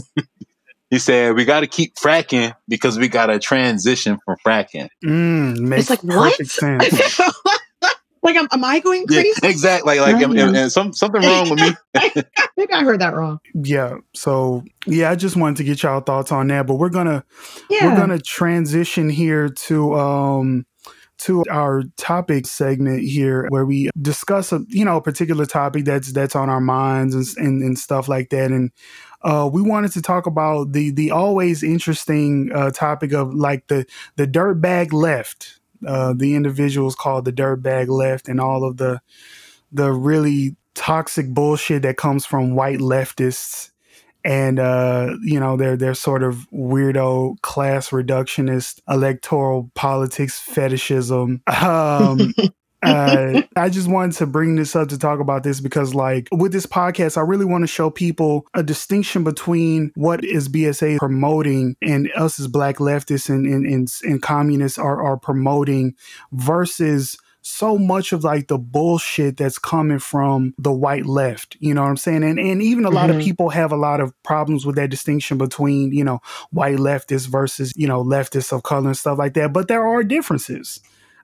[0.89, 4.87] he said we got to keep fracking because we got to transition from fracking.
[5.03, 6.33] Mm, It's like what?
[6.45, 7.19] sense.
[8.23, 9.39] like, am, am I going Yeah, crazy?
[9.43, 9.99] exactly.
[9.99, 11.73] Like like and, and, and some something wrong with me.
[11.95, 12.09] I
[12.55, 13.39] think I heard that wrong.
[13.53, 13.95] yeah.
[14.15, 16.67] So yeah, I just wanted to get y'all thoughts on that.
[16.67, 17.25] But we're gonna
[17.69, 17.89] Yeah.
[17.89, 20.65] we're gonna transition here to um
[21.19, 26.11] to our topic segment here where we discuss a you know a particular topic that's
[26.11, 28.51] that's on our minds and and, and stuff like that.
[28.51, 28.71] And
[29.21, 33.85] uh, we wanted to talk about the the always interesting uh, topic of like the
[34.15, 35.55] the dirtbag left.
[35.87, 38.99] Uh, the individuals called the dirtbag left and all of the
[39.71, 43.71] the really toxic bullshit that comes from white leftists
[44.23, 51.41] and uh, you know their their sort of weirdo class reductionist electoral politics fetishism.
[51.47, 52.33] Um,
[52.83, 56.51] uh, I just wanted to bring this up to talk about this because, like, with
[56.51, 61.75] this podcast, I really want to show people a distinction between what is BSA promoting
[61.81, 65.95] and us as Black leftists and and, and, and communists are are promoting
[66.31, 67.17] versus
[67.49, 71.89] so much of like the bullshit that's coming from the white left you know what
[71.89, 73.23] i'm saying and and even a lot of Mhm.
[73.23, 76.19] people have a lot of problems with that distinction between you know
[76.51, 80.03] white leftists versus you know leftists of color and stuff like that but there are
[80.03, 80.79] differences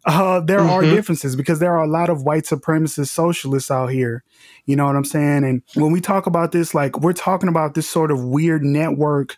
[0.07, 0.91] uh, there are Mhm.
[0.91, 4.23] differences because there are a lot of white supremacist socialists out here.
[4.65, 5.43] You know what I'm saying?
[5.43, 9.38] And when we talk about this, like we're talking about this sort of weird network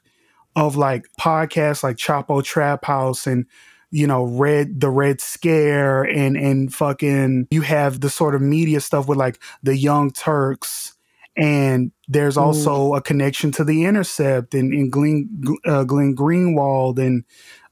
[0.58, 3.46] of like podcasts like Chapo Trap House and
[3.92, 8.82] you know red the red scare and and fucking you have the sort of media
[8.82, 10.94] stuff with like the young turks
[11.38, 12.42] and there's Mm.
[12.42, 15.30] also a connection to the intercept and, and glenn
[15.66, 17.24] uh, glenn greenwald and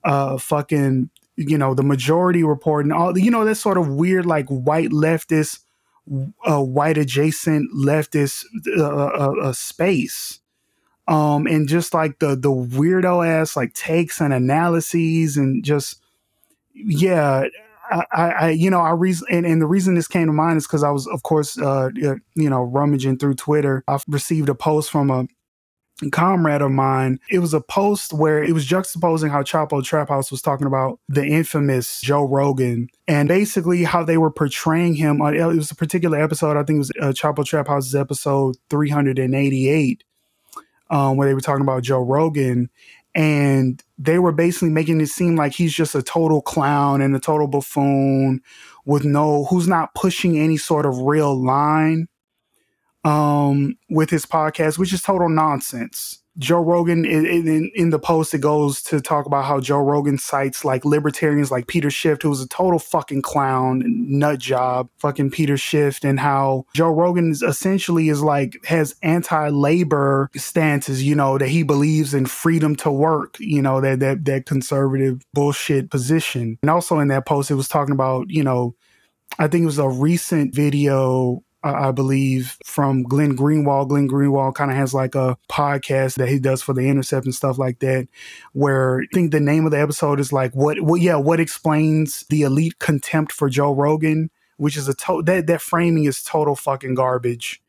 [0.03, 4.25] uh fucking you know the majority report and all you know that sort of weird
[4.25, 5.59] like white leftist
[6.47, 8.45] uh, white adjacent leftist
[8.77, 10.39] uh, uh, uh, space
[11.07, 16.01] um and just like the the weirdo ass like takes and analyses and just
[16.75, 17.45] yeah
[17.91, 20.65] I, I, you know, I reason and, and the reason this came to mind is
[20.65, 23.83] because I was, of course, uh, you know, rummaging through Twitter.
[23.87, 25.27] I received a post from a
[26.11, 27.19] comrade of mine.
[27.29, 30.99] It was a post where it was juxtaposing how Chapo Trap House was talking about
[31.07, 35.21] the infamous Joe Rogan and basically how they were portraying him.
[35.21, 36.57] On, it was a particular episode.
[36.57, 40.03] I think it was uh, Chapo Trap House's episode 388,
[40.89, 42.69] um, where they were talking about Joe Rogan.
[43.15, 47.19] And they were basically making it seem like he's just a total clown and a
[47.19, 48.41] total buffoon
[48.85, 52.07] with no, who's not pushing any sort of real line
[53.05, 56.21] um, with his podcast, which is total nonsense.
[56.37, 60.17] Joe Rogan, in, in, in the post, it goes to talk about how Joe Rogan
[60.17, 65.31] cites like libertarians like Peter Schiff, who was a total fucking clown, nut job, fucking
[65.31, 71.37] Peter Schiff, and how Joe Rogan is essentially is like has anti-labor stances, you know,
[71.37, 76.57] that he believes in freedom to work, you know, that that that conservative bullshit position.
[76.61, 78.75] And also in that post, it was talking about, you know,
[79.39, 83.89] I think it was a recent video I believe, from Glenn Greenwald.
[83.89, 87.35] Glenn Greenwald kind of has like a podcast that he does for the Intercept and
[87.35, 88.07] stuff like that,
[88.53, 92.25] where I think the name of the episode is like what, what, yeah, what explains
[92.29, 96.55] the elite contempt for Joe Rogan, which is a to- that that framing is total
[96.55, 97.61] fucking garbage.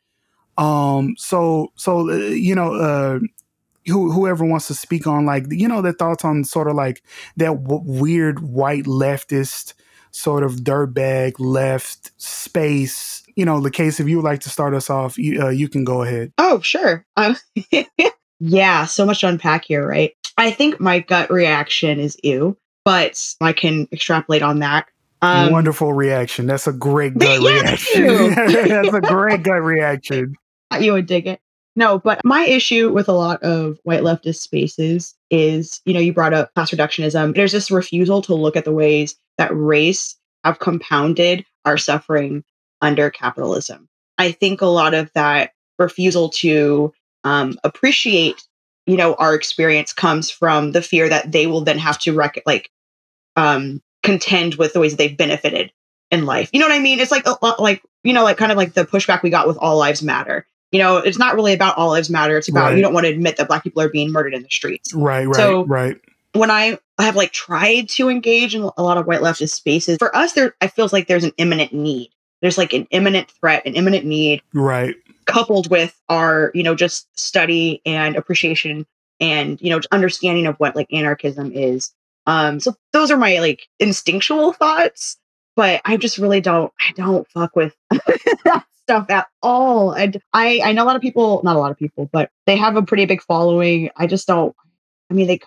[0.57, 3.19] Um, so so uh, you know, uh,
[3.85, 7.03] who, whoever wants to speak on like you know their thoughts on sort of like
[7.37, 9.73] that w- weird white leftist
[10.11, 13.23] sort of dirtbag left space.
[13.37, 15.83] You know, LaCase if you would like to start us off, you, uh, you can
[15.85, 16.33] go ahead.
[16.39, 17.05] Oh, sure.
[17.15, 17.37] Um,
[18.39, 20.11] yeah, so much to unpack here, right?
[20.37, 24.87] I think my gut reaction is ew, but I can extrapolate on that.
[25.21, 26.47] Um, Wonderful reaction.
[26.47, 28.33] That's a great gut Yes, reaction.
[28.69, 30.35] That's a great gut reaction.
[30.79, 31.39] you would dig it.
[31.75, 36.11] No, but my issue with a lot of white leftist spaces is, you know, you
[36.11, 37.35] brought up class reductionism.
[37.35, 42.43] There's this refusal to look at the ways that race have compounded our suffering
[42.81, 43.87] under capitalism.
[44.17, 48.43] I think a lot of that refusal to um, appreciate,
[48.85, 52.41] you know, our experience comes from the fear that they will then have to rec-
[52.45, 52.71] like
[53.35, 55.71] um, contend with the ways that they've benefited
[56.11, 56.49] in life.
[56.53, 56.99] You know what I mean?
[56.99, 59.47] It's like a lot like you know, like kind of like the pushback we got
[59.47, 60.47] with All Lives Matter.
[60.71, 62.37] You know, it's not really about All Lives Matter.
[62.37, 62.75] It's about Right.
[62.77, 65.25] you don't want to admit that Black people are being murdered in the streets Right,
[65.25, 65.97] right, So- right.
[66.33, 70.15] when I have like tried to engage in a lot of white leftist spaces, for
[70.15, 72.09] us, there I feels like there's an imminent need.
[72.41, 74.95] There's like an imminent threat, an imminent need, Right.
[75.25, 78.85] coupled with our, you know, just study and appreciation
[79.19, 81.91] and you know understanding of what like anarchism is.
[82.27, 85.17] Um, so those are my like instinctual thoughts,
[85.55, 89.91] but I just really don't, I don't fuck with that stuff at all.
[89.93, 92.55] And I, I know a lot of people, not a lot of people, but they
[92.57, 93.89] have a pretty big following.
[93.95, 94.55] I just don't.
[95.09, 95.39] I mean, they.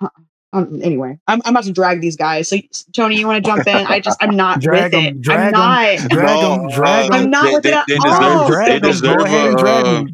[0.53, 2.49] Co- Um, anyway, I'm, I'm about to drag these guys.
[2.49, 2.57] So
[2.95, 3.87] Tony, you want to jump in?
[3.87, 5.21] I just, I'm not Drag with 'em, it.
[5.23, 5.53] drag I'm 'em.
[6.01, 6.11] not.
[6.11, 7.21] Drag No, 'em, drag uh, 'em.
[7.25, 8.47] I'm not they, with it they, at they all.
[8.47, 8.81] deserve, Drag they 'em.
[8.83, 10.07] Go deserve ahead and a, drag uh, 'em.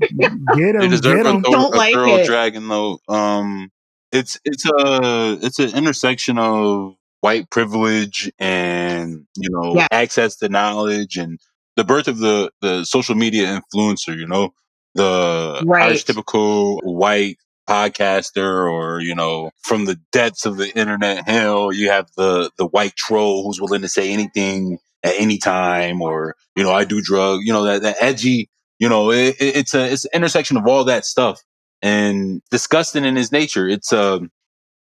[0.57, 1.43] Get they deserve get a, him.
[1.43, 2.27] thorough, Don't a like thorough it.
[2.27, 2.99] dragon though.
[3.09, 3.71] Um,
[4.13, 9.89] it's it's a it's an intersection of white privilege and you know Yeah.
[9.91, 11.39] access to knowledge and
[11.77, 14.17] the birth of the the social media influencer.
[14.17, 14.55] You know,
[14.95, 15.93] the Right.
[15.93, 17.39] archetypical white
[17.69, 22.67] podcaster or you know from the depths of the internet hell you have the the
[22.67, 27.01] white troll who's willing to say anything at any time or you know i do
[27.01, 28.49] drug you know that, that edgy
[28.79, 31.41] you know it, it- it's a it's an intersection of all that stuff
[31.83, 33.69] and disgusting in its nature.
[33.69, 34.31] It's um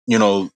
[0.06, 0.50] you know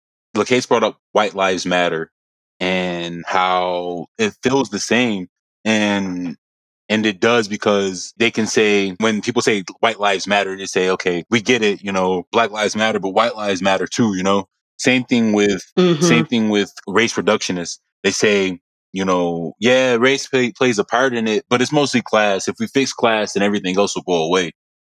[0.46, 2.12] case brought up white lives matter
[2.60, 5.28] and how it feels the same
[5.66, 6.38] and
[6.90, 10.90] and it does because they can say when people say white lives matter they say
[10.90, 14.24] okay we get it you know black lives matter but white lives matter too you
[14.24, 14.46] know
[14.78, 16.02] same thing with Mhm.
[16.02, 17.80] same thing with race reductionists.
[18.04, 18.60] They say,
[18.92, 22.48] you know, yeah, race play, plays a part in it, but it's mostly class.
[22.48, 24.52] If we fix class, then everything else will go away.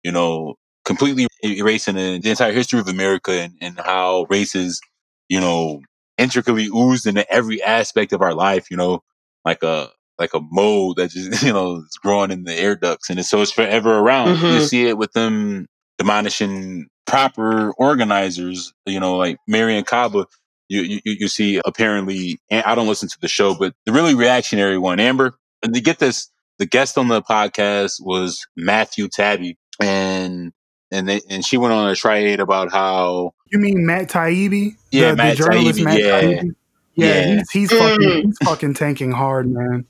[0.03, 4.81] You know, completely erasing the, the entire history of America and, and how race is,
[5.29, 5.83] you know,
[6.19, 8.71] intricately oozed into every aspect of our life.
[8.71, 9.03] You know,
[9.45, 13.11] like a like a mold that just you know is growing in the air ducts,
[13.11, 14.29] and it's, so it's forever around.
[14.29, 14.69] You Mhm.
[14.69, 15.67] see it with them
[15.99, 18.73] demolishing proper organizers.
[18.87, 20.27] You know, like Marion Kaba
[20.69, 24.79] you, you you see apparently I don't listen to the show, but the really reactionary
[24.79, 25.35] one, Amber.
[25.63, 30.53] And to get this, the guest on the podcast was Matthew Taibbi, and
[30.91, 34.73] and they and she went on a tirade about how You mean Matt Taibbi?
[34.91, 36.21] Yeah, the, Matt the journalist Taibbi, Matt yeah.
[36.23, 36.55] Taibbi?
[36.97, 37.35] Yeah, Yeah.
[37.37, 37.79] he's he's Mm.
[37.79, 39.85] fucking he's fucking tanking hard, man.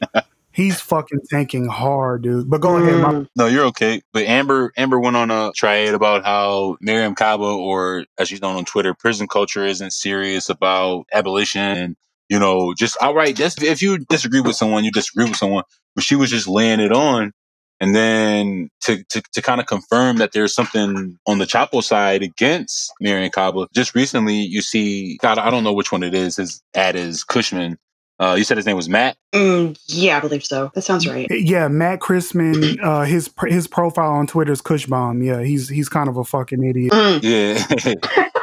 [0.52, 2.48] he's fucking tanking hard, dude.
[2.50, 3.28] But go ahead, my Mm.
[3.36, 4.02] no, you're okay.
[4.12, 8.56] But Amber Amber went on a tirade about how Miriam Kaba, or as she's known
[8.56, 11.96] on Twitter, prison culture isn't serious about abolition and
[12.28, 13.36] you know just outright.
[13.36, 15.64] Just if you disagree with someone, you disagree with someone.
[15.94, 17.32] But she was just laying it on.
[17.80, 22.22] And then to, to, to kind of confirm that there's something on the Chapo side
[22.22, 26.36] against Marion Kaba, just recently you see, God, I don't know which one it is,
[26.36, 27.78] his ad is Cushman.
[28.18, 29.18] Uh, you said his name was Matt?
[29.34, 30.70] Mm, yeah, I believe so.
[30.74, 31.26] That sounds right.
[31.30, 35.22] yeah, Matt Christman, uh, his his profile on Twitter is Cushbomb.
[35.22, 36.92] Yeah, he's he's kind of a fucking idiot.
[36.92, 37.20] Mm.
[37.22, 38.28] Yeah.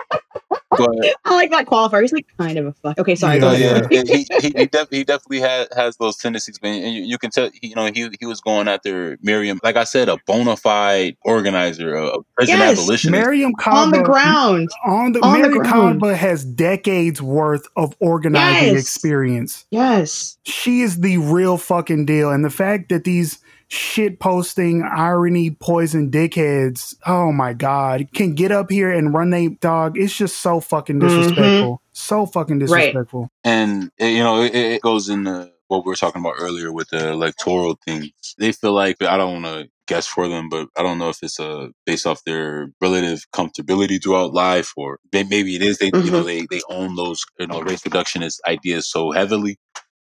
[0.77, 2.01] but I like that qualifier.
[2.01, 2.97] He's like kind of a fuck.
[2.99, 3.35] Okay, sorry.
[3.35, 6.83] Yeah, go yeah, he he, he, def- he definitely had, has those tendencies, man.
[6.83, 9.83] And you, you can tell, you know, he he was going after Miriam, like I
[9.83, 12.79] said, a bona fide organizer, a, a prison Yes.
[12.79, 13.11] abolitionist.
[13.11, 14.69] Miriam Kaba On the ground.
[14.85, 16.01] on the On the Mary ground.
[16.01, 18.81] Kaba has decades worth of organizing Yes.
[18.81, 19.65] experience.
[19.71, 20.37] Yes.
[20.43, 22.29] She is the real fucking deal.
[22.31, 23.39] And the fact that these
[23.73, 29.47] shit posting, irony, poison dickheads, oh my God, can get up here and run they
[29.49, 29.97] dog.
[29.97, 31.81] It's just so fucking disrespectful.
[31.93, 32.71] So fucking Mm-hmm.
[32.71, 32.79] Right.
[32.81, 33.29] disrespectful.
[33.43, 36.89] and uh, you know, it, it goes into what we were talking about earlier with
[36.89, 38.11] the electoral thing.
[38.37, 41.17] They feel like I don't want to guess for them, but I don't know if
[41.23, 45.79] it's uh, based off their relative comfortability throughout life, or may- maybe it is.
[45.79, 49.57] They you know they they own those you know race reductionist ideas so heavily.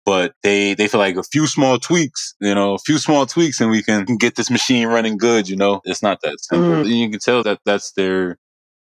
[0.05, 3.59] But they, they feel like a few small tweaks, you know, a few small tweaks,
[3.59, 5.49] and we can get this machine running good.
[5.49, 6.83] You know, it's not that simple.
[6.83, 6.89] Mhm.
[6.95, 8.37] You can tell that that's their,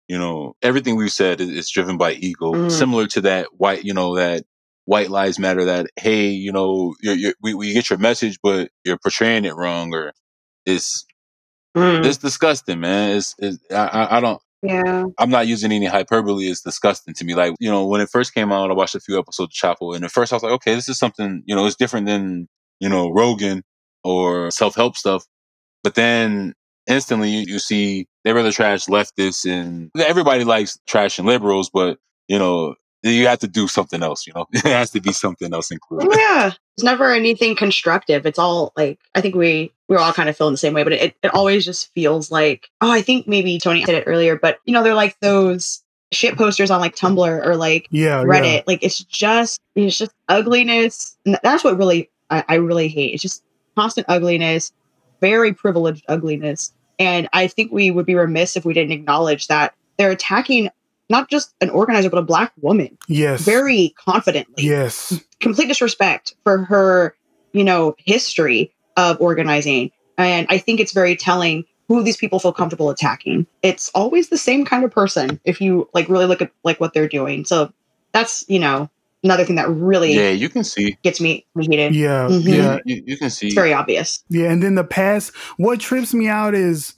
[0.09, 2.71] you know, everything we've said is, is driven by ego, Mhm.
[2.71, 4.45] similar to that white, you know, that
[4.85, 5.65] white lives matter.
[5.65, 9.57] That hey, you know, you're, you're, we we get your message, but you're portraying it
[9.57, 10.13] wrong, or
[10.67, 11.07] it's
[11.77, 12.05] Mm.
[12.07, 13.17] it's disgusting, man.
[13.17, 14.41] It's, it's I, I I don't.
[14.65, 15.05] Yeah.
[15.19, 16.47] I'm not using any hyperbole.
[16.47, 17.35] It's disgusting to me.
[17.35, 19.95] Like, you know, when it first came out, I watched a few episodes of Chapo,
[19.95, 22.49] and at first I was like, okay, this is something, you know, it's different than,
[22.81, 23.63] you know, Rogan
[24.05, 25.27] or self help stuff.
[25.83, 26.55] But then
[26.89, 31.99] instantly you, you see they rather trash leftists and everybody likes trash and liberals, but,
[32.29, 32.75] you know,
[33.11, 34.27] you have to do something else.
[34.27, 36.09] You know, it has to be something else included.
[36.13, 36.53] Oh, yeah.
[36.77, 38.27] It's never anything constructive.
[38.27, 40.93] It's all like I think we we're all kind of feeling the same way, but
[40.93, 44.59] it, it always just feels like oh, I think maybe Tony said it earlier, but
[44.65, 45.83] you know, they're like those
[46.13, 48.55] shit posters on like Tumblr or like Yeah, Reddit.
[48.57, 48.63] yeah.
[48.67, 51.17] Like it's just it's just ugliness.
[51.27, 53.15] And that's what really I, I really hate.
[53.15, 53.45] It's just
[53.77, 54.73] constant ugliness,
[55.21, 56.73] very privileged ugliness.
[56.99, 60.71] And I think we would be remiss if we didn't acknowledge that they're attacking
[61.11, 63.43] not just an organizer, but a black woman Yes.
[63.43, 64.65] very confidently.
[64.65, 65.21] Yes.
[65.41, 67.15] Complete disrespect for her,
[67.53, 69.91] you know, history of organizing.
[70.17, 73.47] And I think it's very telling who these people feel comfortable attacking.
[73.63, 76.95] It's always the same kind of person if you like really look at like what
[76.95, 77.45] they're doing.
[77.45, 77.73] So
[78.13, 78.89] that's, you know,
[79.23, 80.97] another thing that really Yeah, you can see.
[81.03, 81.95] gets me heated.
[81.95, 82.29] Yeah.
[82.31, 82.45] Mhm.
[82.47, 82.79] Yeah.
[82.87, 83.47] You, you can see.
[83.47, 84.25] It's very obvious.
[84.31, 86.95] Yeah, and then the past, what trips me out is,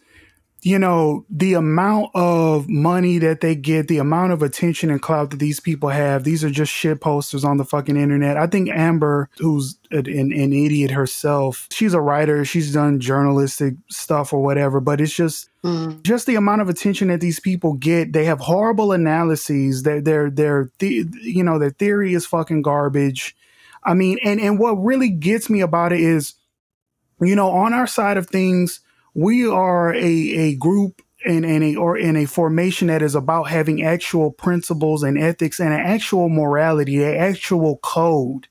[0.63, 5.31] you know, the amount of money that they get, the amount of attention and clout
[5.31, 6.25] that these people have.
[6.25, 8.37] These are just shit posters on the fucking internet.
[8.37, 12.45] I think Amber, who's an, an, idiot herself, she's a writer.
[12.45, 16.01] She's done journalistic stuff or whatever, but it's just Mm.
[16.05, 18.13] just the amount of attention that these people get.
[18.13, 19.83] They have horrible analyses.
[19.83, 23.35] Their their their the, you know their theory is fucking garbage.
[23.83, 26.35] I mean, and and what really gets me about it is,
[27.21, 28.79] you know, on our side of things,
[29.17, 33.45] we are a a group in, in a or in a formation that is about
[33.45, 38.47] having actual principles and ethics and an actual morality, an actual code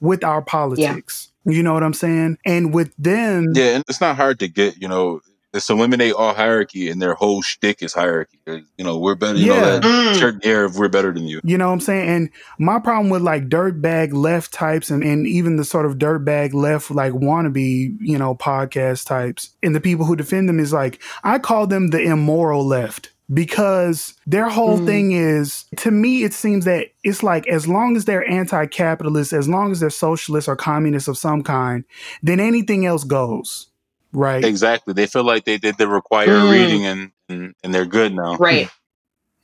[0.00, 1.32] with our politics.
[1.44, 2.38] You know what I'm saying?
[2.46, 4.80] And with them, Yeah, and it's not hard to get.
[4.80, 5.20] You know,
[5.54, 8.38] it's eliminate all hierarchy, and their whole shtick is hierarchy.
[8.46, 9.38] You know, we're better.
[9.38, 9.60] You Yeah.
[9.60, 10.18] know that Mm.
[10.18, 11.40] certain air of we're better than you.
[11.44, 12.08] You know what I'm saying?
[12.08, 16.52] And my problem with like dirtbag left types and, and even the sort of dirtbag
[16.54, 21.00] left like wannabe, you know, podcast types and the people who defend them is like,
[21.24, 24.86] I call them the immoral left because their whole Mm.
[24.86, 29.32] thing is, to me, it seems that it's like as long as they're anti capitalist,
[29.32, 31.84] as long as they're socialists or communists of some kind,
[32.22, 33.68] then anything else goes.
[34.16, 34.42] Right.
[34.44, 34.94] Exactly.
[34.94, 36.50] They feel like they did the required Mm.
[36.50, 38.36] reading, and, and and they're good now.
[38.36, 38.70] Right.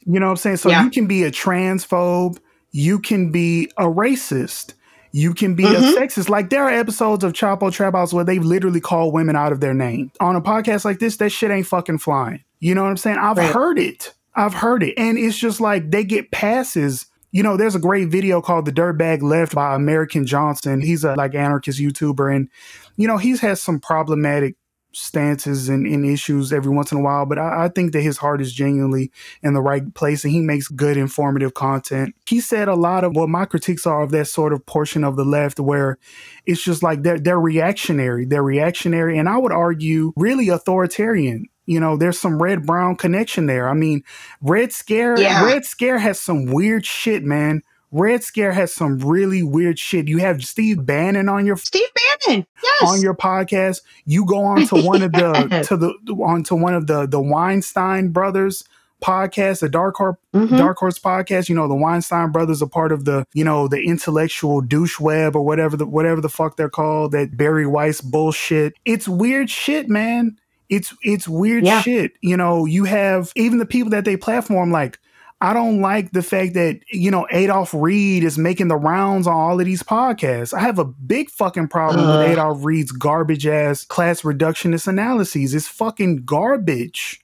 [0.07, 0.57] You know what I'm saying?
[0.57, 0.83] So Yeah.
[0.85, 2.39] you can be a transphobe,
[2.71, 4.73] you can be a racist,
[5.13, 5.75] you can be Mhm.
[5.75, 6.29] a sexist.
[6.31, 9.61] Like there are episodes of Chapo Trap House where they've literally called women out of
[9.61, 10.11] their name.
[10.21, 12.41] On a podcast like this, that shit ain't fucking flying.
[12.61, 13.19] You know what I'm saying?
[13.19, 13.53] I've Right.
[13.53, 14.15] heard it.
[14.35, 14.95] I've heard it.
[14.97, 17.07] And it's just like they get passes.
[17.31, 20.81] You know, there's a great video called The Dirtbag Left by American Johnson.
[20.81, 22.49] He's a like anarchist YouTuber and
[22.97, 24.55] you know, he's had some problematic
[24.93, 28.19] stances and, and issues every once in a while, but I, I think that his
[28.19, 29.11] heart is genuinely
[29.43, 32.15] in the right place and he makes good informative content.
[32.29, 35.17] He said a lot of what my critiques are of that sort of portion of
[35.17, 35.99] the left where
[36.47, 38.25] it's just like they're they're reactionary.
[38.25, 41.47] They're reactionary and I would argue really authoritarian.
[41.67, 43.69] You know, there's some red brown connection there.
[43.69, 44.03] I mean,
[44.41, 45.45] Red Scare Yeah.
[45.45, 47.63] Red Scare has some weird shit, man.
[47.93, 50.09] Red Scare has some really weird shit.
[50.09, 51.89] You have Steve Bannon on your Steve
[52.27, 52.47] Bannon.
[52.63, 52.91] Yes.
[52.91, 56.87] on your podcast, you go on to one of the to the onto one of
[56.87, 58.65] the the Weinstein brothers
[59.03, 60.57] podcast, the Dark Horse Mhm.
[60.57, 61.49] Dark Horse podcast.
[61.49, 65.37] You know, the Weinstein brothers are part of the you know the intellectual douche web
[65.37, 67.13] or whatever the whatever the fuck they're called.
[67.13, 68.75] That Bari Weiss bullshit.
[68.85, 70.39] It's weird shit, man.
[70.71, 71.83] It's it's weird Yeah.
[71.83, 72.13] shit.
[72.23, 74.99] You know, you have even the people that they platform like.
[75.43, 79.35] I don't like the fact that, you know, Adolph Reed is making the rounds on
[79.35, 80.55] all of these podcasts.
[80.55, 82.33] I have a big fucking problem with uh.
[82.33, 85.53] Adolph Reed's garbage ass class reductionist analyses.
[85.53, 87.21] It's fucking garbage.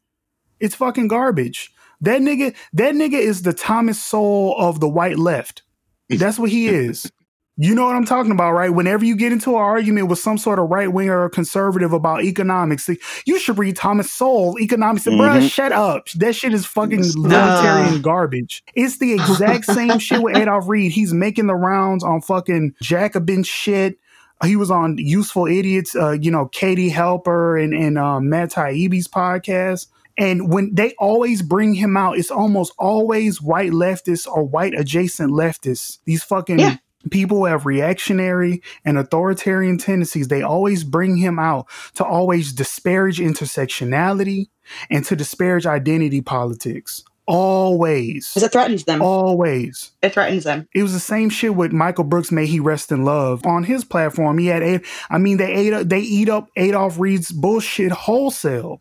[0.59, 1.73] It's fucking garbage.
[2.01, 5.63] That nigga, that nigga is the Thomas Sowell of the white left.
[6.09, 7.13] That's what he is.
[7.61, 8.71] You know what I'm talking about, right?
[8.71, 12.23] Whenever you get into an argument with some sort of right winger or conservative about
[12.23, 12.89] economics,
[13.27, 15.07] you should read Thomas Sowell, economics.
[15.07, 15.51] Bruh, Mhm.
[15.51, 16.09] shut up.
[16.11, 17.23] That shit is fucking Stop.
[17.25, 18.63] libertarian garbage.
[18.77, 20.93] It's the exact same shit with Adolph Reed.
[20.93, 23.99] He's making the rounds on fucking Jacobin shit.
[24.45, 29.09] He was on Useful Idiots, uh, you know, Katie Halper and, and uh, Matt Taibbi's
[29.09, 29.89] podcast.
[30.17, 35.33] And when they always bring him out, it's almost always white leftists or white adjacent
[35.33, 35.99] leftists.
[36.05, 36.77] These fucking Yeah.
[37.11, 40.29] People who have reactionary and authoritarian tendencies.
[40.29, 44.47] They always bring him out to always disparage intersectionality
[44.91, 47.03] and to disparage identity politics.
[47.27, 48.29] Always.
[48.31, 49.03] Because it threatens them.
[49.03, 49.93] Always.
[50.01, 50.67] It threatens them.
[50.75, 52.33] It was the same shit with Michael Brooks.
[52.33, 53.45] May he rest in love.
[53.45, 54.63] On his platform, he had.
[54.63, 54.81] A,
[55.11, 55.73] I mean, they ate.
[55.75, 58.81] up- They eat up Adolph Reed's bullshit wholesale.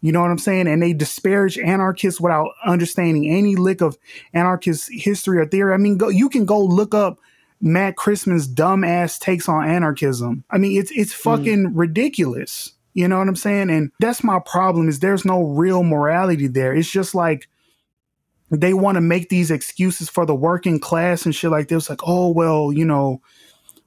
[0.00, 0.66] You know what I'm saying?
[0.68, 3.96] And they disparage anarchists without understanding any lick of
[4.32, 5.74] anarchist history or theory.
[5.74, 6.08] I mean, go.
[6.08, 7.18] You can go look up
[7.62, 10.44] Matt Christman's dumbass takes on anarchism.
[10.50, 11.18] I mean, it's it's mm.
[11.18, 12.72] fucking ridiculous.
[12.92, 13.70] You know what I'm saying?
[13.70, 14.88] And that's my problem.
[14.88, 16.74] Is there's no real morality there.
[16.74, 17.48] It's just like
[18.50, 21.88] they want to make these excuses for the working class and shit like this.
[21.88, 23.22] Like, oh well, you know,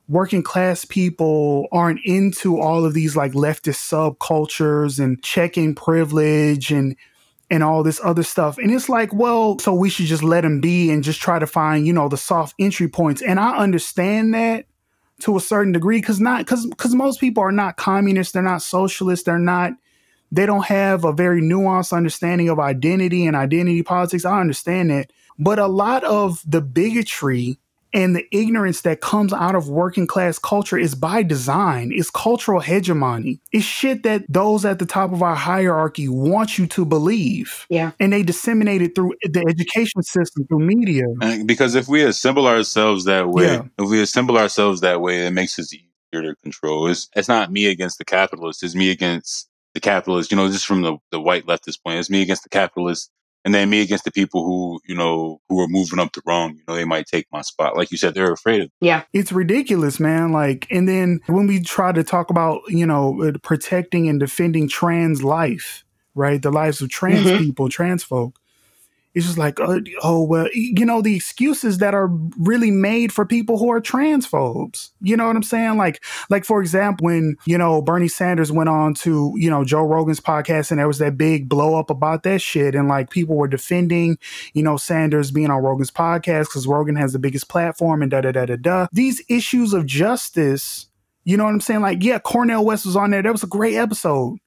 [0.08, 6.96] working class people aren't into all of these like leftist subcultures and checking privilege and
[7.50, 8.58] and all this other stuff.
[8.58, 11.48] And it's like, well, so we should just let them be and just try to
[11.48, 13.22] find, you know, the soft entry points.
[13.22, 14.66] And I understand that
[15.22, 18.62] to a certain degree because not because because most people are not communists, they're not
[18.62, 19.74] socialists, they're not
[20.32, 24.26] they don't have a very nuanced understanding of identity and identity politics.
[24.26, 25.12] I understand that.
[25.38, 27.60] But a lot of the bigotry
[27.96, 31.92] and the ignorance that comes out of working class culture is by design.
[31.94, 33.40] It's cultural hegemony.
[33.54, 37.66] It's shit that those at the top of our hierarchy want you to believe.
[37.70, 37.92] Yeah.
[38.00, 41.06] And they disseminate it through the education system, through media.
[41.22, 43.62] And because if we assemble ourselves that way, Yeah.
[43.80, 46.88] if we assemble ourselves that way, it makes us easier to control.
[46.88, 48.62] It's it's not me against the capitalists.
[48.62, 50.32] It's me against the capitalists.
[50.32, 53.10] You know, just from the, the white leftist point, it's me against the capitalists,
[53.46, 56.56] and then me against the people who you know who are moving up the wrong.
[56.56, 57.78] You know, they might take my spot.
[57.78, 58.72] Like you said, they're afraid of.
[58.82, 59.04] Yeah.
[59.14, 60.32] it's ridiculous, man.
[60.34, 64.68] Like, and then when we try to talk about, you know, uh, protecting and defending
[64.68, 65.86] trans life,
[66.16, 66.42] right?
[66.42, 67.38] The lives of trans Mhm.
[67.38, 68.38] people, trans folk.
[69.16, 72.08] It's just like, uh, oh, well, you know, the excuses that are
[72.38, 74.90] really made for people who are transphobes.
[75.02, 75.78] You know what I'm saying?
[75.78, 79.84] Like, like for example, when, you know, Bernie Sanders went on to, you know, Joe
[79.84, 82.76] Rogan's podcast and there was that big blow up about that shit.
[82.76, 84.18] And like people were defending,
[84.54, 88.20] you know, Sanders being on Rogan's podcast because Rogan has the biggest platform and da
[88.20, 88.88] da da da da.
[88.92, 90.88] These issues of justice,
[91.24, 91.82] you know what I'm saying?
[91.82, 93.22] Like, yeah, Cornel West was on there.
[93.24, 94.38] That was a great episode.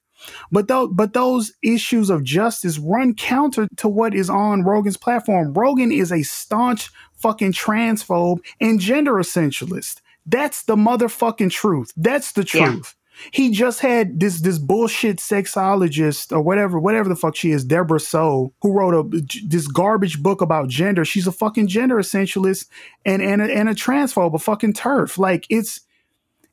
[0.51, 5.53] But those, but those issues of justice run counter to what is on Rogan's platform.
[5.53, 10.01] Rogan is a staunch fucking transphobe and gender essentialist.
[10.25, 11.91] That's the motherfucking truth.
[11.97, 12.71] That's the Yeah.
[12.71, 12.95] truth.
[13.31, 17.99] He just had this this bullshit sexologist or whatever whatever the fuck she is, Debra
[17.99, 19.03] Soh, who wrote a
[19.45, 21.03] this garbage book about gender.
[21.03, 22.67] She's a fucking gender essentialist
[23.05, 25.17] and and a, and a transphobe, a fucking turf.
[25.17, 25.81] Like it's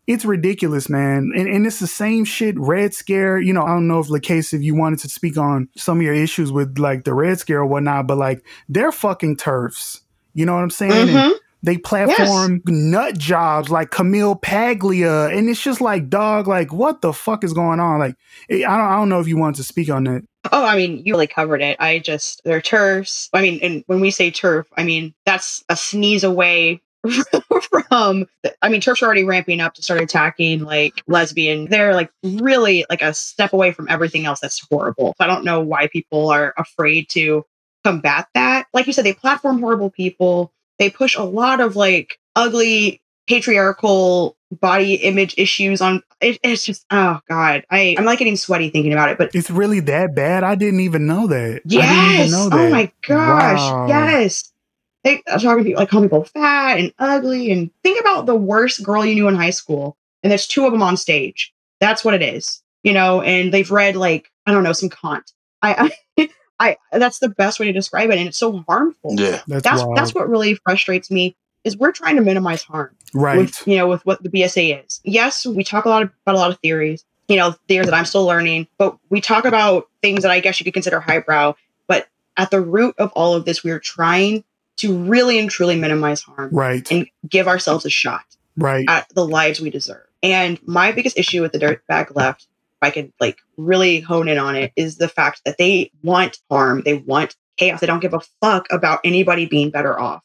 [0.07, 1.33] it's ridiculous, man.
[1.35, 2.59] And, and it's the same shit.
[2.59, 5.69] Red Scare, you know, I don't know if LaCase if you wanted to speak on
[5.77, 9.37] some of your issues with like the Red Scare or whatnot, but like they're fucking
[9.37, 10.03] turfs.
[10.35, 11.09] You know what I'm saying?
[11.09, 11.33] Mhm.
[11.63, 17.13] they platform nut jobs like Camille Paglia, and it's just like, dog, like what the
[17.13, 17.99] fuck is going on?
[17.99, 18.15] Like,
[18.51, 20.23] I don't, I don't know if you want to speak on that.
[20.53, 21.77] Oh, I mean, you really covered it.
[21.81, 23.29] I just they're turfs.
[23.33, 26.83] I mean, and when we say turf, I mean that's a sneeze away
[27.89, 28.27] from.
[28.63, 31.67] I mean, turfs are already ramping up to start attacking like lesbian.
[31.67, 35.15] They're like really like a step away from everything else that's horrible.
[35.19, 37.45] So I don't know why people are afraid to
[37.85, 38.67] combat that.
[38.73, 40.53] Like you said, they platform horrible people.
[40.79, 46.87] They push a lot of like ugly patriarchal body image issues on it, it's just
[46.93, 50.45] oh god i i'm like getting sweaty thinking about it but It's really that bad.
[50.45, 51.37] I didn't even know that.
[51.39, 52.31] I didn't Yes.
[52.31, 53.59] know Oh my gosh.
[53.59, 53.87] Wow.
[53.89, 54.53] Yes.
[55.07, 57.53] They are uh, talking to people like calling people fat and ugly.
[57.53, 59.97] And think about the worst girl you knew in high school.
[60.25, 61.55] And there's two of them on stage.
[61.79, 62.61] That's what it is.
[62.83, 65.31] You know, and they've read like, I don't know, some Kant.
[65.63, 66.29] I I,
[66.59, 68.19] I that's the best way to describe it.
[68.19, 69.15] And it's so harmful.
[69.15, 73.39] Yeah, That's, That's that's what really frustrates me is we're trying to minimize harm right.
[73.39, 75.01] with you know with what the BSA is.
[75.05, 78.07] Yes, we talk a lot about a lot of theories, you know, theories that I'm
[78.07, 81.55] still learning, but we talk about things that I guess you could consider highbrow.
[81.87, 84.43] But at the root of all of this, we're trying
[84.79, 86.91] to really and truly minimize harm right.
[86.91, 88.25] and give ourselves a shot
[88.57, 88.85] right.
[88.89, 90.07] at the lives we deserve.
[90.23, 94.39] And my biggest issue with the dirtbag left, if I could like really hone in
[94.39, 98.15] on it, is the fact that they want harm, they want chaos, they don't give
[98.15, 100.23] a fuck about anybody being better off.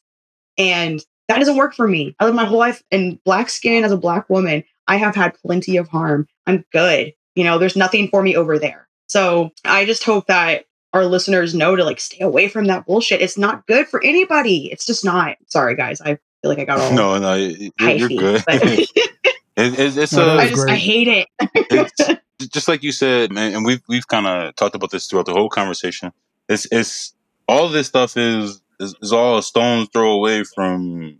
[0.57, 2.15] And that doesn't work for me.
[2.19, 4.63] I live my whole life in black skin as a black woman.
[4.87, 6.27] I have had plenty of harm.
[6.45, 7.13] I'm good.
[7.35, 8.87] You know, there's nothing for me over there.
[9.07, 13.21] So I just hope that our listeners know to like stay away from that bullshit.
[13.21, 14.71] It's not good for anybody.
[14.71, 15.37] It's just not.
[15.47, 16.01] Sorry, guys.
[16.01, 18.43] I feel like I got all no, no, you're, you're good.
[18.45, 18.89] but- it,
[19.55, 21.27] it's it's No, a uh, I was just I hate it.
[22.39, 25.33] it's just like you said, and we've we've kind of talked about this throughout the
[25.33, 26.11] whole conversation.
[26.49, 27.13] It's it's
[27.47, 31.19] all this stuff is is, is all a stone's throw away from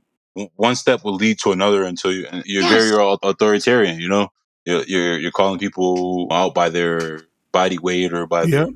[0.55, 2.89] one step will lead to another until you, you're Yes.
[2.89, 3.99] very authoritarian.
[3.99, 4.29] You know,
[4.65, 8.69] you're, you're you're calling people out by their body weight or by Yep.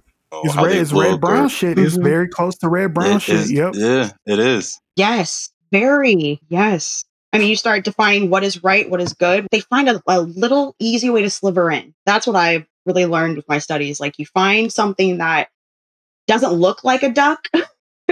[0.43, 0.77] Their, you know, It's how red.
[0.77, 1.79] It's red brown or- shit.
[1.79, 2.03] It's Mhm.
[2.03, 3.35] very close to red brown It shit.
[3.35, 3.73] is- Yep.
[3.75, 4.79] Yeah, it is.
[4.95, 6.39] Yes, very.
[6.49, 7.05] Yes.
[7.33, 9.47] I mean, you start defining what is right, what is good.
[9.51, 11.93] They find a, a little easy way to sliver in.
[12.05, 13.99] That's what I've really learned with my studies.
[13.99, 15.49] Like, you find something that
[16.27, 17.47] doesn't look like a duck,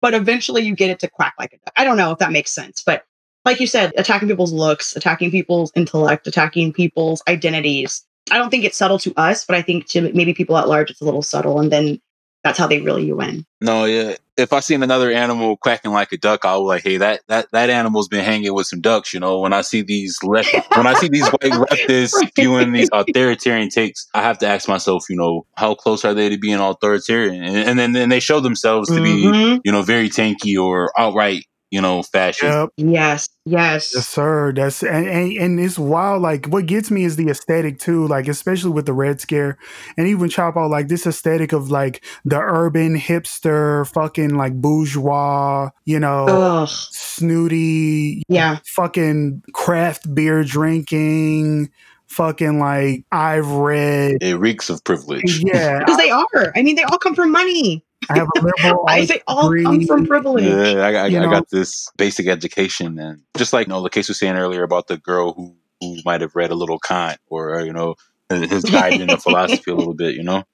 [0.00, 1.72] but eventually you get it to quack like a duck.
[1.76, 3.04] I don't know if that makes sense, but
[3.44, 8.04] like you said, attacking people's looks, attacking people's intellect, attacking people's identities.
[8.30, 10.90] I don't think it's subtle to us, but I think to maybe people at large,
[10.90, 11.60] it's a little subtle.
[11.60, 12.00] And then
[12.44, 13.44] that's how they reel you in.
[13.60, 14.14] No, yeah.
[14.36, 17.48] If I seen another animal quacking like a duck, I'll be like, hey, that that
[17.52, 19.14] that animal's been hanging with some ducks.
[19.14, 22.28] You know, when I see these left, when I see these white leftists Right.
[22.28, 26.28] spewing these authoritarian takes, I have to ask myself, you know, how close are they
[26.28, 27.42] to being authoritarian?
[27.42, 29.60] And, and then then they show themselves to be, Mhm.
[29.64, 32.48] you know, very tanky or outright, you know, fashion.
[32.48, 32.68] Yep.
[32.76, 33.92] Yes, yes.
[33.94, 34.52] Yes, sir.
[34.52, 36.22] That's and, and and it's wild.
[36.22, 38.06] Like what gets me is the aesthetic too.
[38.06, 39.58] Like especially with the Red Scare,
[39.96, 45.70] and even Chapo like this aesthetic of like the urban hipster, fucking like bourgeois.
[45.84, 46.68] You know, Ugh.
[46.68, 48.58] snooty, Yeah.
[48.66, 51.70] fucking craft beer drinking,
[52.06, 54.18] fucking like I've read.
[54.22, 55.42] It reeks of privilege.
[55.44, 56.52] Yeah, Because they are.
[56.54, 57.82] I mean, they all come from money.
[58.08, 59.86] I have a liberal I say all come degree.
[59.86, 60.44] from privilege.
[60.44, 64.08] Yeah, I, I, You I got this basic education, and just like you know, LaCase
[64.08, 67.58] was saying earlier about the girl who who might have read a little Kant or
[67.58, 67.96] uh, you know
[68.30, 70.14] his guide into philosophy a little bit.
[70.14, 70.44] You know,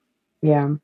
[0.40, 0.74] Yeah.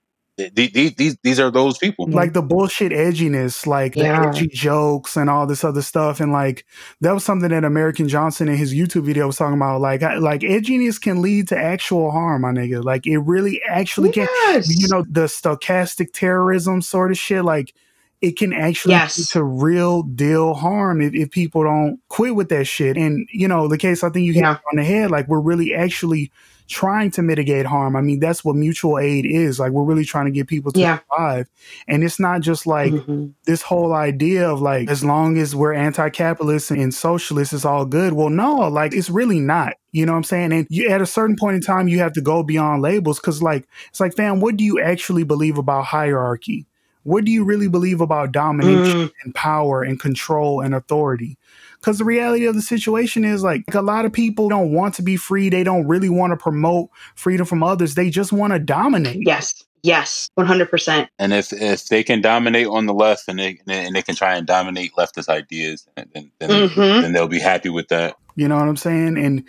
[0.54, 2.06] These these these are those people.
[2.08, 4.20] like the bullshit edginess, like Yeah.
[4.22, 6.64] the edgy jokes and all this other stuff, and like
[7.00, 9.80] that was something that American Johnson in his YouTube video was talking about.
[9.80, 12.84] Like, I- like edginess can lead to actual harm, my nigga.
[12.84, 14.28] Like, it really actually can.
[14.64, 17.44] You know, the stochastic terrorism sort of shit.
[17.44, 17.74] Like,
[18.20, 19.18] it can actually Yes.
[19.18, 22.96] lead to real deal harm if, if people don't quit with that shit.
[22.96, 24.50] And you know, LaCase I think you hit Yeah.
[24.70, 25.10] on the head.
[25.10, 26.30] Like, we're really actually
[26.68, 27.96] trying to mitigate harm.
[27.96, 29.58] I mean, that's what mutual aid is.
[29.58, 30.98] Like, we're really trying to get people to Yeah.
[31.10, 31.48] survive.
[31.88, 33.32] And it's not just like Mhm.
[33.46, 37.86] this whole idea of like, as long as we're anti capitalist and socialist, it's all
[37.86, 38.12] good.
[38.12, 39.74] Well, no, like, it's really not.
[39.92, 40.52] You know what I'm saying?
[40.52, 43.42] And you, at a certain point in time, you have to go beyond labels because,
[43.42, 46.66] like, it's like, fam, what do you actually believe about hierarchy?
[47.04, 49.12] What do you really believe about domination Mm.
[49.24, 51.38] and power and control and authority?
[51.80, 55.02] Because the reality of the situation is like a lot of people don't want to
[55.02, 55.48] be free.
[55.48, 57.94] They don't really want to promote freedom from others.
[57.94, 59.20] They just want to dominate.
[59.24, 59.62] Yes.
[59.84, 60.28] Yes.
[60.36, 61.06] 100%.
[61.20, 64.34] And if if they can dominate on the left and they and they can try
[64.34, 67.02] and dominate leftist ideas, then then, then, Mhm.
[67.02, 68.16] then they'll be happy with that.
[68.34, 69.16] You know what I'm saying?
[69.16, 69.44] And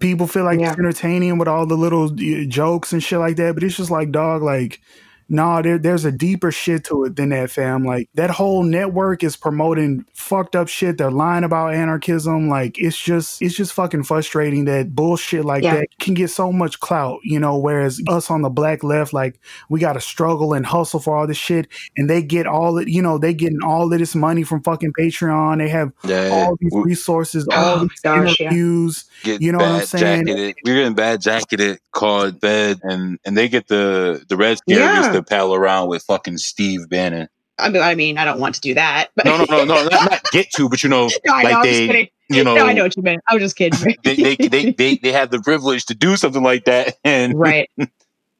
[0.00, 0.70] people feel like Yeah.
[0.70, 3.54] it's entertaining with all the little jokes and shit like that.
[3.54, 4.80] But it's just like, dog, like,
[5.30, 7.84] nah, there, there's a deeper shit to it than that, fam.
[7.84, 10.98] Like, that whole network is promoting fucked up shit.
[10.98, 12.48] They're lying about anarchism.
[12.48, 15.76] Like, it's just, it's just fucking frustrating that bullshit like Yeah.
[15.76, 19.40] that can get so much clout, you know, whereas us on the black left, like,
[19.68, 21.68] we got to struggle and hustle for all this shit.
[21.96, 24.92] And they get all it, you know, they getting all of this money from fucking
[24.98, 25.58] Patreon.
[25.58, 28.50] They have Yeah, all these we resources, Oh all my these gosh, yeah.
[29.24, 29.38] Interviews.
[29.38, 30.26] get you know what I'm bad saying?
[30.26, 30.54] jacketed.
[30.64, 35.02] We're getting bad jacketed, called bed, and and they get the the red scare Yeah.
[35.02, 37.28] gets to pal around with fucking Steve Bannon.
[37.58, 39.08] I mean, I mean, I don't want to do that.
[39.16, 41.48] But No, no, no, no, not, not get to, but you know, No, I know,
[41.48, 42.08] like I'm just they, kidding.
[42.30, 43.20] you know, no, I know what you meant.
[43.28, 43.96] I was just kidding.
[44.04, 47.68] they, they, they, they, they have the privilege to do something like that, and right.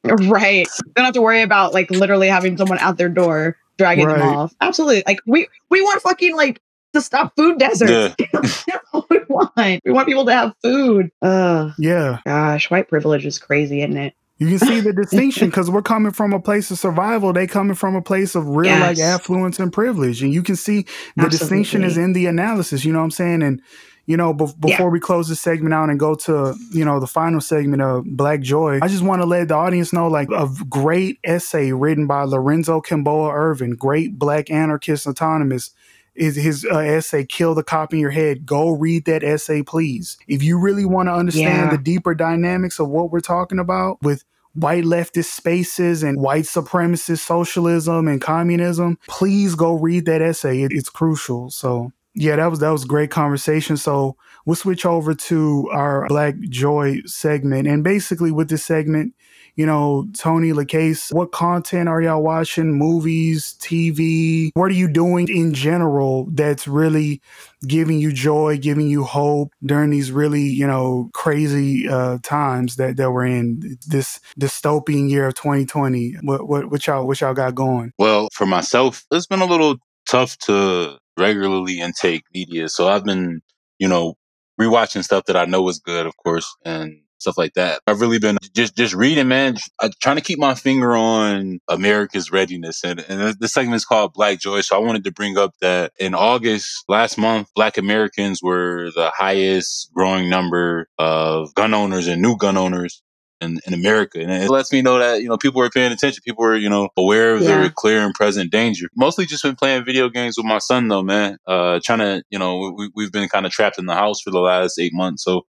[0.03, 0.67] Right.
[0.85, 4.21] They don't have to worry about like literally having someone out their door dragging them
[4.21, 4.53] off.
[4.59, 5.03] Absolutely.
[5.05, 6.59] Like we we want fucking like
[6.93, 8.15] to stop food deserts.
[8.33, 9.81] That's all we want.
[9.85, 11.11] We want people to have food.
[11.21, 12.19] Oh Yeah.
[12.25, 14.13] gosh, white privilege is crazy, isn't it?
[14.37, 17.31] You can see the distinction because we're coming from a place of survival.
[17.31, 20.85] They coming from a place of real like affluence and privilege, and you can see
[21.15, 22.83] the distinction is in the analysis.
[22.83, 23.43] You know what I'm saying?
[23.43, 23.61] And
[24.07, 24.77] you know, bef- Yeah.
[24.77, 28.03] before we close this segment out and go to you know the final segment of
[28.05, 32.07] Black Joy, I just want to let the audience know like a great essay written
[32.07, 35.69] by Lorenzo Kom'boa Ervin, great Black anarchist autonomous.
[36.15, 38.45] Is his uh, essay "Kill the Cop in Your Head"?
[38.45, 40.17] Go read that essay, please.
[40.27, 41.71] If you really want to understand Yeah.
[41.71, 47.19] the deeper dynamics of what we're talking about with white leftist spaces and white supremacist
[47.19, 50.63] socialism and communism, please go read that essay.
[50.63, 51.49] It, it's crucial.
[51.49, 53.77] So yeah, that was that was a great conversation.
[53.77, 57.67] So we'll switch over to our Black Joy segment.
[57.69, 59.13] And basically with this segment,
[59.55, 62.73] you know, Tony LaCase, what content are y'all watching?
[62.73, 64.51] Movies, TV?
[64.53, 67.21] What are you doing in general that's really
[67.67, 72.97] giving you joy, giving you hope during these really, you know, crazy uh, times that,
[72.97, 76.15] that we're in this dystopian year of 2020.
[76.23, 77.91] What what what y'all what y'all got going?
[77.97, 79.77] Well, for myself, it's been a little
[80.07, 82.69] tough to regularly intake media.
[82.69, 83.41] So I've been,
[83.79, 84.15] you know,
[84.59, 87.81] rewatching stuff that I know is good, of course, and stuff like that.
[87.87, 92.31] I've really been just just reading, man, uh, trying to keep my finger on America's
[92.31, 92.83] readiness.
[92.83, 94.61] And, and this segment is called Black Joy.
[94.61, 99.11] So I wanted to bring up that in August last month, Black Americans were the
[99.15, 103.01] highest growing number of gun owners and new gun owners
[103.39, 104.19] in, in America.
[104.19, 106.21] And it lets me know that, you know, people are paying attention.
[106.25, 107.47] People are, you know, aware of Yeah.
[107.47, 108.87] their clear and present danger.
[108.95, 111.37] Mostly just been playing video games with my son though, man.
[111.47, 114.29] Uh, trying to, you know, we, we've been kind of trapped in the house for
[114.31, 115.23] the last eight months.
[115.23, 115.41] So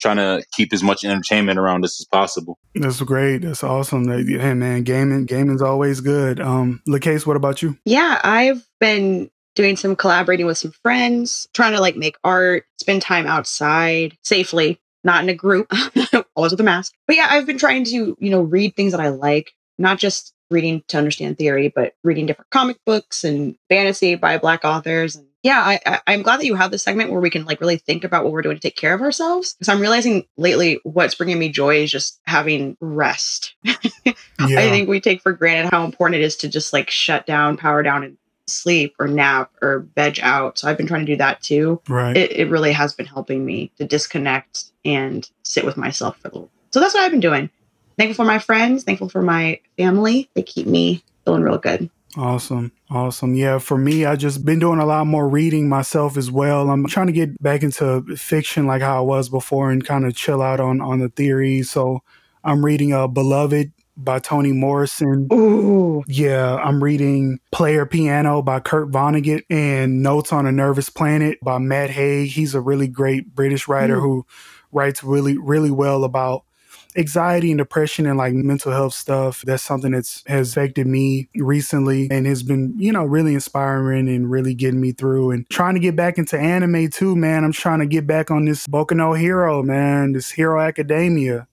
[0.00, 2.58] trying to keep as much entertainment around us as possible.
[2.74, 3.38] That's great.
[3.38, 4.08] That's awesome.
[4.08, 6.40] Hey man, gaming gaming's always good.
[6.40, 7.78] Um, LaCase, what about you?
[7.84, 13.02] Yeah, I've been doing some collaborating with some friends, trying to like make art, spend
[13.02, 15.72] time outside safely, not in a group,
[16.36, 16.92] always with a mask.
[17.06, 20.34] But yeah, I've been trying to, you know, read things that I like, not just
[20.50, 25.16] reading to understand theory, but reading different comic books and fantasy by black authors.
[25.16, 27.60] And yeah, I, I, am glad that you have this segment where we can like
[27.60, 29.54] really think about what we're doing to take care of ourselves.
[29.54, 33.54] Because I'm realizing lately what's bringing me joy is just having rest.
[33.62, 34.12] yeah.
[34.40, 37.56] I think we take for granted how important it is to just like shut down,
[37.56, 38.18] power down, and
[38.48, 40.58] sleep or nap or veg out.
[40.58, 41.80] So I've been trying to do that too.
[41.88, 42.16] Right.
[42.16, 46.32] It, it really has been helping me to disconnect and sit with myself for a
[46.32, 46.50] little.
[46.70, 47.50] So that's what I've been doing.
[47.96, 50.28] Thankful for my friends, thankful for my family.
[50.34, 51.88] They keep me feeling real good.
[52.16, 52.72] Awesome.
[52.88, 53.34] Awesome.
[53.34, 56.70] Yeah, for me, I just been doing a lot more reading myself as well.
[56.70, 60.14] I'm trying to get back into fiction like how I was before and kind of
[60.14, 61.70] chill out on on the theories.
[61.70, 62.02] So
[62.42, 65.28] I'm reading uh Beloved by Toni Morrison.
[65.32, 66.04] Ooh.
[66.06, 71.58] Yeah, I'm reading Player Piano by Kurt Vonnegut and Notes on a Nervous Planet by
[71.58, 72.30] Matt Haig.
[72.30, 74.00] He's a really great British writer mm.
[74.00, 74.26] who
[74.72, 76.44] writes really, really well about
[76.96, 79.42] anxiety and depression and like mental health stuff.
[79.42, 84.30] That's something that's has affected me recently and has been, you know, really inspiring and
[84.30, 87.44] really getting me through and trying to get back into anime too, man.
[87.44, 91.46] I'm trying to get back on this Boku no Hero, man, this Hero Academia.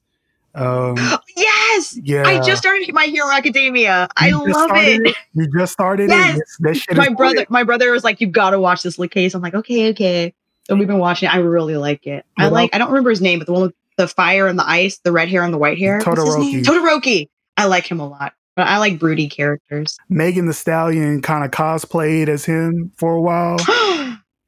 [0.56, 0.96] Um,
[1.36, 1.98] yes.
[2.04, 2.24] Yeah.
[2.24, 4.08] I just started My Hero Academia.
[4.18, 5.08] I love it.
[5.08, 5.16] it.
[5.34, 6.38] You just started yes.
[6.38, 6.44] it.
[6.60, 7.50] That shit my brother, great.
[7.50, 10.34] my brother was like, "You've got to watch this case." I'm like, "Okay, okay."
[10.68, 11.34] So we've been watching it.
[11.34, 12.26] I really like it.
[12.38, 12.74] I like.
[12.74, 15.12] I don't remember his name, but the one with the fire and the ice, the
[15.12, 16.00] red hair and the white hair.
[16.00, 16.64] Todoroki.
[16.64, 17.30] Todoroki.
[17.58, 18.34] I like him a lot.
[18.56, 19.98] But I like broody characters.
[20.10, 23.58] Megan Thee Stallion kind of cosplayed as him for a while.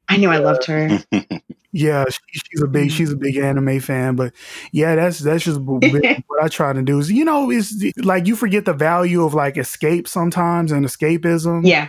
[0.08, 1.02] I knew I loved her.
[1.72, 2.92] yeah, she, she's a big mm.
[2.92, 4.32] she's a big anime fan, but
[4.70, 5.82] yeah, that's that's just what
[6.42, 9.56] I try to do is you know is like you forget the value of like
[9.56, 11.66] escape sometimes and escapism.
[11.66, 11.88] Yeah,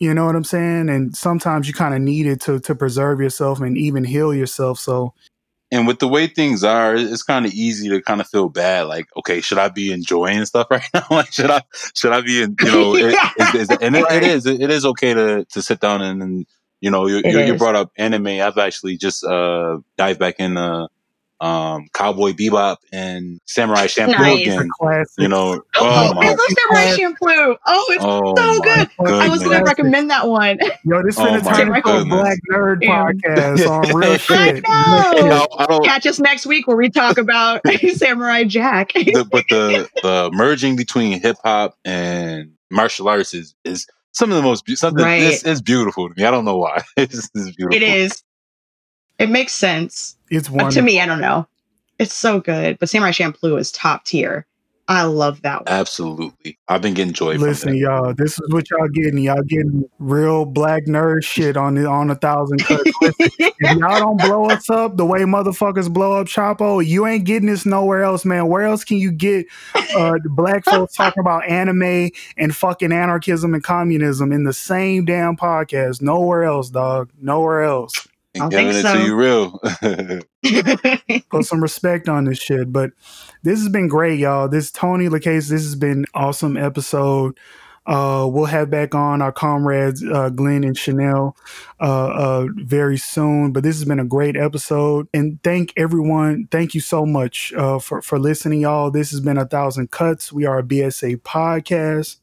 [0.00, 3.20] you know what I'm saying, and sometimes you kind of need it to to preserve
[3.20, 4.78] yourself and even heal yourself.
[4.78, 5.12] So
[5.72, 8.82] and with the way things are, it's kind of easy to kind of feel bad.
[8.82, 11.06] Like, okay, should I be enjoying stuff right now?
[11.10, 11.62] like, should I,
[11.94, 14.84] should I be, in, you know, it, is, is, and it, it is, it is
[14.84, 16.46] okay to, to sit down and, and
[16.80, 18.26] you know, you, you, you, brought up anime.
[18.26, 20.88] I've actually just, uh, dived back in, uh,
[21.40, 24.42] um, Cowboy Bebop and Samurai Champloo nice.
[24.42, 24.68] again.
[25.18, 27.56] You know, oh, I love Samurai Champloo.
[27.66, 28.88] Oh, it's oh so good.
[28.98, 29.20] Goodness.
[29.20, 30.58] I was going to recommend that one.
[30.84, 34.64] Yo, this is oh turn into a black nerd podcast on real shit.
[34.66, 35.80] I know.
[35.80, 37.62] Catch us next week where we talk about
[37.94, 38.92] Samurai Jack.
[38.92, 44.36] the, but the the merging between hip hop and martial arts is is some of
[44.36, 45.04] the most something.
[45.04, 45.20] Right.
[45.20, 46.24] This is beautiful to me.
[46.24, 46.82] I don't know why.
[46.96, 47.76] it's, it's beautiful.
[47.76, 48.22] It is.
[49.20, 50.16] It makes sense.
[50.30, 50.98] It's one to me.
[50.98, 51.46] I don't know.
[51.98, 54.46] It's so good, but Samurai Champloo is top tier.
[54.88, 55.68] I love that one.
[55.68, 56.58] Absolutely.
[56.68, 59.18] I've been getting joy Listen, y'all, this is what y'all getting.
[59.18, 62.90] Y'all getting real black nerd shit on the on a thousand cuts.
[63.02, 67.46] if y'all don't blow us up the way motherfuckers blow up Chapo, you ain't getting
[67.46, 68.48] this nowhere else, man.
[68.48, 69.46] Where else can you get
[69.94, 72.08] uh, black folks talking about anime
[72.38, 76.00] and fucking anarchism and communism in the same damn podcast?
[76.00, 77.10] Nowhere else, dog.
[77.20, 78.94] Nowhere else and giving it so.
[78.94, 79.60] to you real.
[81.30, 82.72] Put some respect on this shit.
[82.72, 82.90] But
[83.42, 84.48] this has been great, y'all.
[84.48, 87.38] This Tony LaCase, this has been awesome episode.
[87.86, 91.34] Uh, we'll have back on our comrades uh, Glenn and Chanel
[91.80, 93.52] uh, uh, very soon.
[93.52, 96.46] But this has been a great episode, and thank everyone.
[96.50, 98.90] Thank you so much uh, for for listening, y'all.
[98.90, 100.32] This has been a thousand cuts.
[100.32, 102.16] We are a BSA podcast.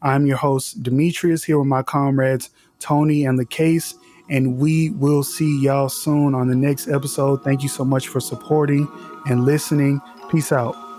[0.00, 2.50] I'm your host Demetrius here with my comrades
[2.80, 3.94] Tony and LaCase
[4.28, 7.42] and we will see y'all soon on the next episode.
[7.42, 8.88] Thank you so much for supporting
[9.26, 10.00] and listening.
[10.30, 10.91] Peace out.